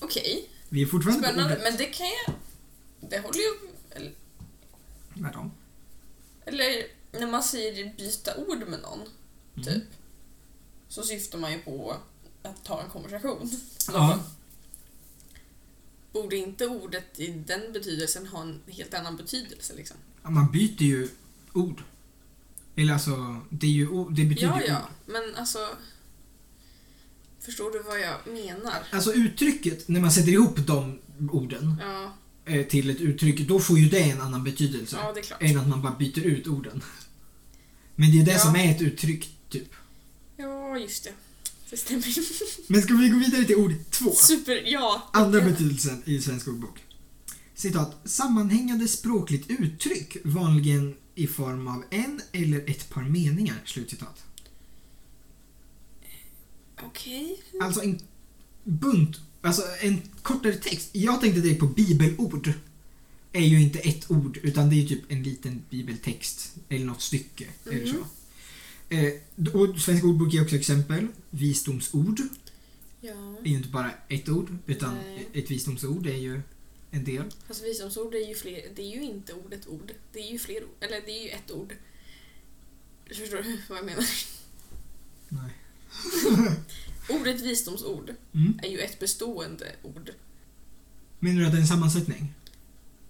[0.00, 1.60] Okej, vi är fortfarande spännande.
[1.62, 2.34] Men det kan jag...
[3.10, 3.68] Det håller ju...
[3.90, 4.12] Eller,
[5.18, 5.50] Tvärtom.
[6.46, 6.82] eller
[7.12, 9.00] när man säger byta ord med någon,
[9.56, 9.64] Mm.
[9.64, 9.84] typ.
[10.88, 11.96] Så syftar man ju på
[12.42, 13.50] att ta en konversation.
[13.92, 14.18] Ja.
[16.12, 19.96] Borde inte ordet i den betydelsen ha en helt annan betydelse liksom?
[20.22, 21.08] Ja, Man byter ju
[21.52, 21.82] ord.
[22.76, 25.12] Eller alltså, det, är ju, det betyder Ja, ju ja, ord.
[25.12, 25.58] men alltså...
[27.40, 28.82] Förstår du vad jag menar?
[28.92, 30.98] Alltså uttrycket, när man sätter ihop de
[31.32, 32.12] orden Ja,
[32.52, 34.96] eh, till ett uttryck, då får ju det en annan betydelse.
[35.00, 35.42] ja det är klart.
[35.42, 36.82] Än att man bara byter ut orden.
[37.96, 38.38] Men det är ju det Ja.
[38.38, 39.68] som är ett uttryck, typ.
[40.36, 41.12] Ja, just det.
[41.70, 42.04] Det stämmer.
[42.66, 44.12] Men ska vi gå vidare till ord två?
[44.14, 45.10] Super, ja.
[45.12, 46.78] Andra betydelsen i Svensk ordbok.
[47.54, 47.96] Citat.
[48.04, 53.62] Sammanhängande språkligt uttryck, vanligen i form av en eller ett par meningar.
[53.64, 54.24] Slutcitat.
[56.82, 57.42] Okej.
[57.60, 57.98] Alltså en
[58.64, 60.88] bunt, alltså en kortare text.
[60.92, 62.52] Jag tänkte direkt på bibelord.
[63.32, 66.54] Är ju inte ett ord, utan det är typ en liten bibeltext.
[66.68, 67.46] Eller något stycke.
[67.66, 68.06] Eller så.
[68.94, 69.12] Eh,
[69.54, 71.06] och Svensk ordbok ger också exempel.
[71.30, 72.20] Visdomsord
[73.00, 73.36] Ja.
[73.44, 75.28] är ju inte bara ett ord, utan Nej.
[75.32, 76.40] ett visdomsord är ju
[76.90, 77.24] en del.
[77.48, 79.92] Fast visdomsord är ju fler, det är ju inte ordet ord.
[80.12, 80.70] Det är ju fler ord.
[80.80, 81.74] Eller det är ju ett ord.
[83.08, 84.04] Förstår du vad jag menar?
[85.28, 85.50] Nej.
[87.20, 88.60] Ordet visdomsord Mm.
[88.62, 90.10] är ju ett bestående ord.
[91.18, 92.34] Menar du att det är en sammansättning?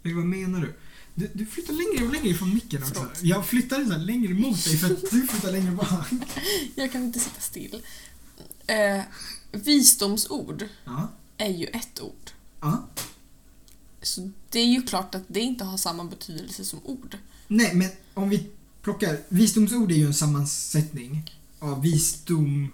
[0.03, 0.74] Vad menar du?
[1.14, 2.94] Du, du flyttar längre och längre ifrån micken också.
[2.94, 3.22] Förlåt.
[3.22, 6.07] Jag flyttar så längre mot dig för att du flyttar längre bak.
[6.74, 7.82] Jag kan inte sitta still.
[8.66, 9.00] Eh,
[9.53, 11.09] visdomsord Ja.
[11.36, 12.30] är ju ett ord.
[12.61, 12.88] ja.
[14.03, 17.16] Så det är ju klart att det inte har samma betydelse som ord.
[17.48, 18.46] Nej, men om vi
[18.82, 19.18] plockar...
[19.28, 22.72] Visdomsord är ju en sammansättning av visdom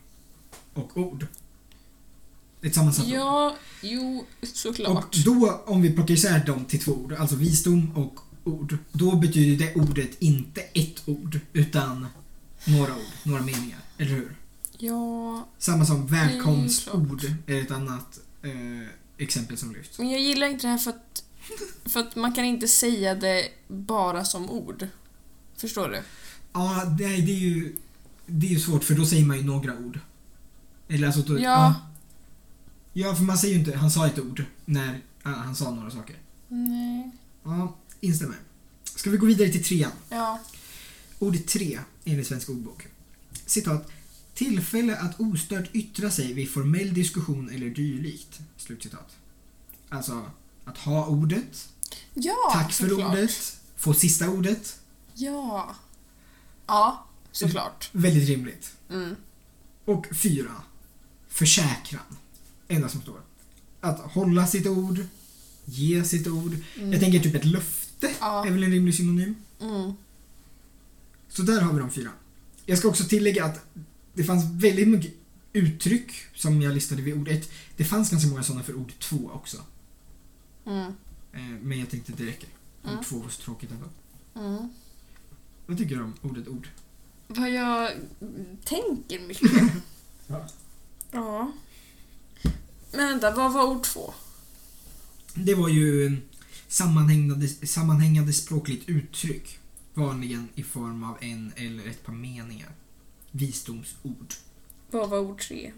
[0.74, 1.26] och ord.
[2.62, 3.12] Ett sammansatt ord.
[3.12, 5.04] Ja, jo, såklart.
[5.04, 9.16] Och då, om vi plockar isär dem till två ord, alltså visdom och ord, då
[9.16, 12.06] betyder det ordet inte ett ord, utan
[12.64, 13.78] några ord, några meningar.
[13.98, 14.36] Eller hur?
[14.78, 18.88] Ja, Samma som Mm, välkomstord är ett annat eh,
[19.18, 19.98] exempel som lyfts.
[19.98, 21.24] men jag gillar inte det här för att,
[21.84, 24.86] för att man kan inte säga det bara som ord.
[25.56, 26.02] Förstår du?
[26.52, 27.76] Ja, nej, det är ju
[28.26, 30.00] det är ju svårt för då säger man ju några ord.
[30.88, 31.40] Eller alltså då, Ja.
[31.40, 31.74] Ja,
[33.16, 36.16] för man säger ju inte han sa ett ord när ja, han sa några saker.
[36.48, 37.10] Nej.
[37.44, 38.36] Ja, instämmer.
[38.84, 39.92] Ska vi gå vidare till trean?
[40.08, 40.40] Ja.
[41.18, 42.86] Ord tre enligt Svensk ordbok.
[43.46, 43.90] Citat.
[44.34, 48.38] Tillfälle att ostört yttra sig vid formell diskussion eller dylikt.
[48.56, 49.16] Slutcitat.
[49.88, 50.30] Alltså,
[50.64, 51.68] att ha ordet.
[52.14, 53.12] Ja, Tack för såklart.
[53.12, 53.60] ordet.
[53.76, 54.80] få sista ordet.
[55.14, 55.74] Ja.
[56.66, 57.90] Ja, såklart.
[57.92, 58.72] Väldigt rimligt.
[58.90, 59.16] Mm.
[59.84, 60.62] Och fyra.
[61.28, 62.16] Försäkran.
[62.68, 63.20] Enda som står.
[63.80, 64.98] Att hålla sitt ord,
[65.64, 66.52] ge sitt ord.
[66.92, 68.46] Jag tänker typ ett löfte Ja.
[68.46, 69.34] är väl en rimlig synonym.
[69.60, 69.92] Mm.
[71.28, 72.10] Så där har vi de fyra.
[72.66, 73.60] Jag ska också tillägga att
[74.14, 75.14] det fanns väldigt mycket
[75.52, 77.50] uttryck som jag listade vid ord ett.
[77.76, 79.56] Det fanns ganska många sådana för ord två också.
[80.66, 80.92] Mm.
[81.32, 82.48] Eh, Men jag tänkte att det räcker.
[82.84, 83.04] Ord Mm.
[83.04, 83.86] två var så tråkigt ändå.
[84.48, 84.68] Mm.
[85.66, 86.68] Vad tycker du om ordet ord?
[87.26, 87.90] Vad jag
[88.64, 89.50] tänker mycket.
[90.26, 90.48] Ja.
[91.10, 91.52] ja.
[92.90, 94.14] Men vänta, vad var ord två?
[95.34, 96.16] Det var ju
[96.68, 99.58] sammanhängande, sammanhängande språkligt uttryck.
[99.94, 102.72] Vanligen i form av en eller ett par meningar.
[103.30, 104.34] Visdomsord.
[104.90, 105.72] Vad var ord tre?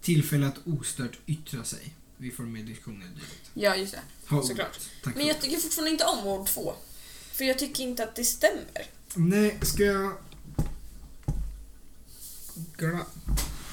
[0.00, 3.50] Tillfälle att ostört yttra sig vid formell diskussion eller dylikt.
[3.54, 4.00] Ja, just det.
[4.28, 4.42] Ha.
[4.42, 4.80] Såklart.
[5.02, 6.74] Tack Men jag tycker fortfarande inte om ord två.
[7.32, 8.86] För jag tycker inte att det stämmer.
[9.14, 10.12] Nej, ska jag...
[12.54, 13.06] Googla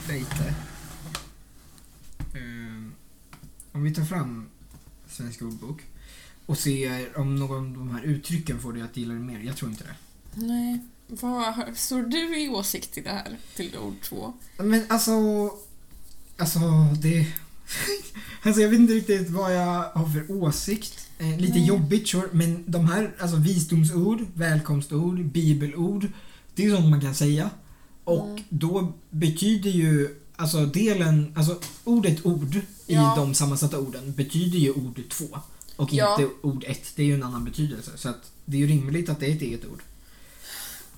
[0.09, 0.53] lite.
[2.35, 2.93] Ehm,
[3.71, 4.45] om vi tar fram
[5.09, 5.81] Svensk ordbok
[6.45, 9.39] och ser om någon av de här uttrycken får dig att gilla det mer.
[9.39, 9.95] Jag tror inte det.
[10.45, 10.79] Nej.
[11.07, 13.37] Vad står du i åsikt till det här?
[13.55, 14.33] Till ord två?
[14.57, 15.11] Men alltså...
[16.37, 16.59] Alltså
[17.01, 17.27] det...
[18.43, 21.07] alltså jag vet inte riktigt vad jag har för åsikt.
[21.19, 21.67] Eh, lite Nej.
[21.67, 26.07] jobbigt sure, men de här alltså visdomsord, välkomstord, bibelord.
[26.55, 27.49] Det är sånt man kan säga.
[28.03, 28.43] Och Mm.
[28.49, 32.61] då betyder ju alltså delen, alltså ordet ord i
[32.93, 33.13] Ja.
[33.17, 35.39] de sammansatta orden betyder ju ord två.
[35.75, 36.17] Och Ja.
[36.21, 36.91] inte ord ett.
[36.95, 37.91] Det är ju en annan betydelse.
[37.95, 39.81] Så att det är ju rimligt att det är ett eget ord.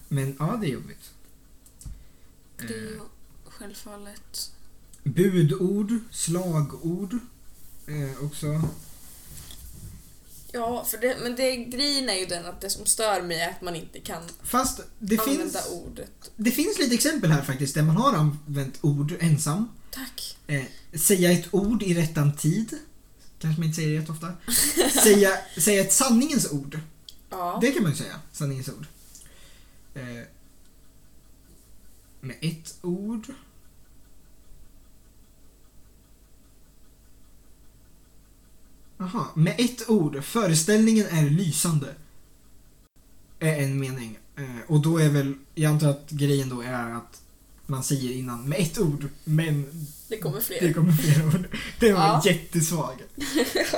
[0.08, 1.10] Men ja, det är jobbigt.
[2.58, 3.00] Det är Eh, ju
[3.46, 4.52] självfallet...
[5.04, 7.14] Budord, slagord
[7.88, 8.62] eh, också.
[10.56, 13.50] Ja, för det, men det, grejen är ju den att det som stör mig är
[13.50, 16.32] att man inte kan Fast det använda finns, ordet.
[16.36, 19.70] det finns lite exempel här faktiskt där man har använt ord ensam.
[19.92, 20.38] Tack.
[20.48, 20.64] Eh,
[21.00, 22.78] säga ett ord i rättan tid.
[23.40, 24.34] Kanske man inte säger det rätt ofta.
[25.04, 26.80] säga, säga ett sanningens ord.
[27.30, 27.58] Ja.
[27.62, 28.20] Det kan man ju säga.
[28.32, 28.86] Sanningens ord.
[29.94, 30.24] Eh,
[32.22, 33.34] med ett ord.
[39.14, 40.24] Jaha, med ett ord.
[40.24, 41.96] Föreställningen är lysande.
[43.40, 44.18] Är en mening.
[44.36, 47.22] Eh, och då är väl, jag antar att grejen då är att
[47.66, 50.62] man säger innan med ett ord, men Det kommer fler.
[50.62, 51.48] det kommer fler ord.
[51.80, 52.22] Det var Ja.
[52.26, 53.02] jättesvag.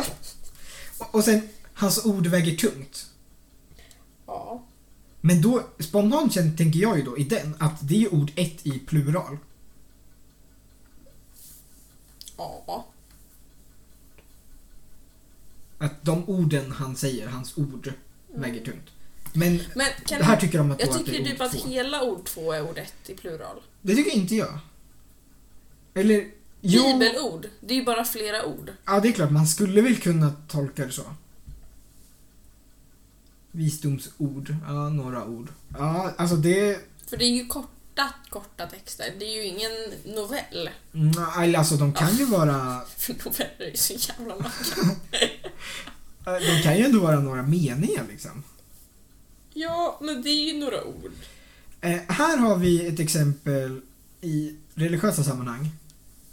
[1.12, 1.42] och, sen,
[1.74, 3.06] hans ord väger tungt.
[4.26, 4.64] Ja.
[5.22, 8.80] Men då, spontant tänker jag ju då i den att det är ord ett i
[8.80, 9.38] plural.
[12.38, 12.86] Ja.
[15.86, 17.94] Att de orden han säger, hans ord,
[18.36, 18.90] väger tungt.
[19.34, 21.70] Men Men det här tycker de att, jag tycker typ att två.
[21.70, 23.62] hela ord två är ord ett i plural.
[23.82, 24.60] Det tycker inte jag.
[25.94, 26.28] Eller.
[26.62, 28.72] Bibelord, det är ju bara flera ord.
[28.86, 31.04] Ja, det är klart, man skulle väl kunna tolka det så.
[33.52, 35.50] Visdomsord, ja, några ord.
[35.78, 36.80] Ja, alltså det...
[37.08, 37.46] För det är ju
[37.96, 39.14] korta, korta texter.
[39.20, 39.72] Det är ju ingen
[40.16, 40.70] novell.
[40.94, 42.54] mm, eller Alltså de kan ju vara...
[43.08, 44.52] Noveller är ju så jävla många.
[46.26, 48.44] De kan ju ändå vara några meningar liksom.
[49.54, 51.12] Ja, men det är ju några ord.
[51.82, 53.82] Eh, här har vi ett exempel
[54.22, 55.72] i religiösa sammanhang.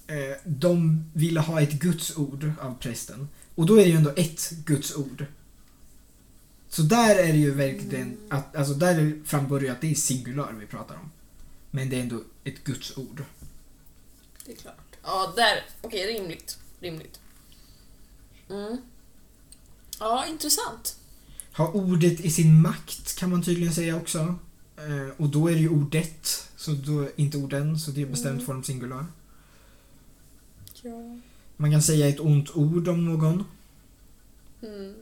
[0.07, 3.29] Eh, de ville ha ett Guds ord av prästen.
[3.55, 5.27] Och då är det ju ändå ett Guds ord.
[6.69, 9.95] Så där är det ju verkligen att, alltså där framgår det ju att det är
[9.95, 11.11] singular vi pratar om.
[11.75, 13.25] Men det är ändå ett Guds ord.
[14.47, 14.97] Det är klart.
[15.03, 15.65] Ja, där.
[15.81, 16.59] Okej, rimligt.
[16.81, 17.21] Rimligt.
[18.51, 18.77] Mm.
[19.99, 20.97] Ja, intressant.
[21.57, 24.19] Ha ordet i sin makt kan man tydligen säga också.
[24.77, 28.33] Eh, och då är det ju ordet, så då inte orden, så det är bestämt
[28.33, 28.47] Mm.
[28.47, 29.07] form singular.
[30.83, 31.19] Ja.
[31.57, 33.45] Man kan säga ett ont ord om någon.
[34.63, 34.95] Mm.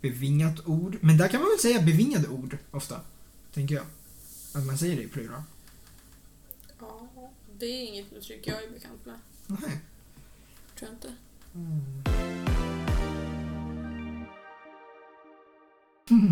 [0.00, 0.98] Bevingat ord.
[1.00, 3.00] Men där kan man väl säga bevingade ord ofta.
[3.54, 3.84] Tänker jag.
[4.54, 5.42] Att man säger det i plural.
[6.80, 7.08] ja.
[7.58, 9.18] Det är inget uttryck jag är bekant med.
[9.46, 9.78] Nej.
[10.78, 11.14] Tror jag inte.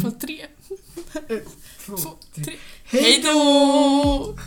[0.05, 0.41] På tre.
[1.29, 1.49] Ett,
[1.79, 2.45] två, Två, tre.
[2.45, 2.57] tre.
[2.85, 4.39] Hej då!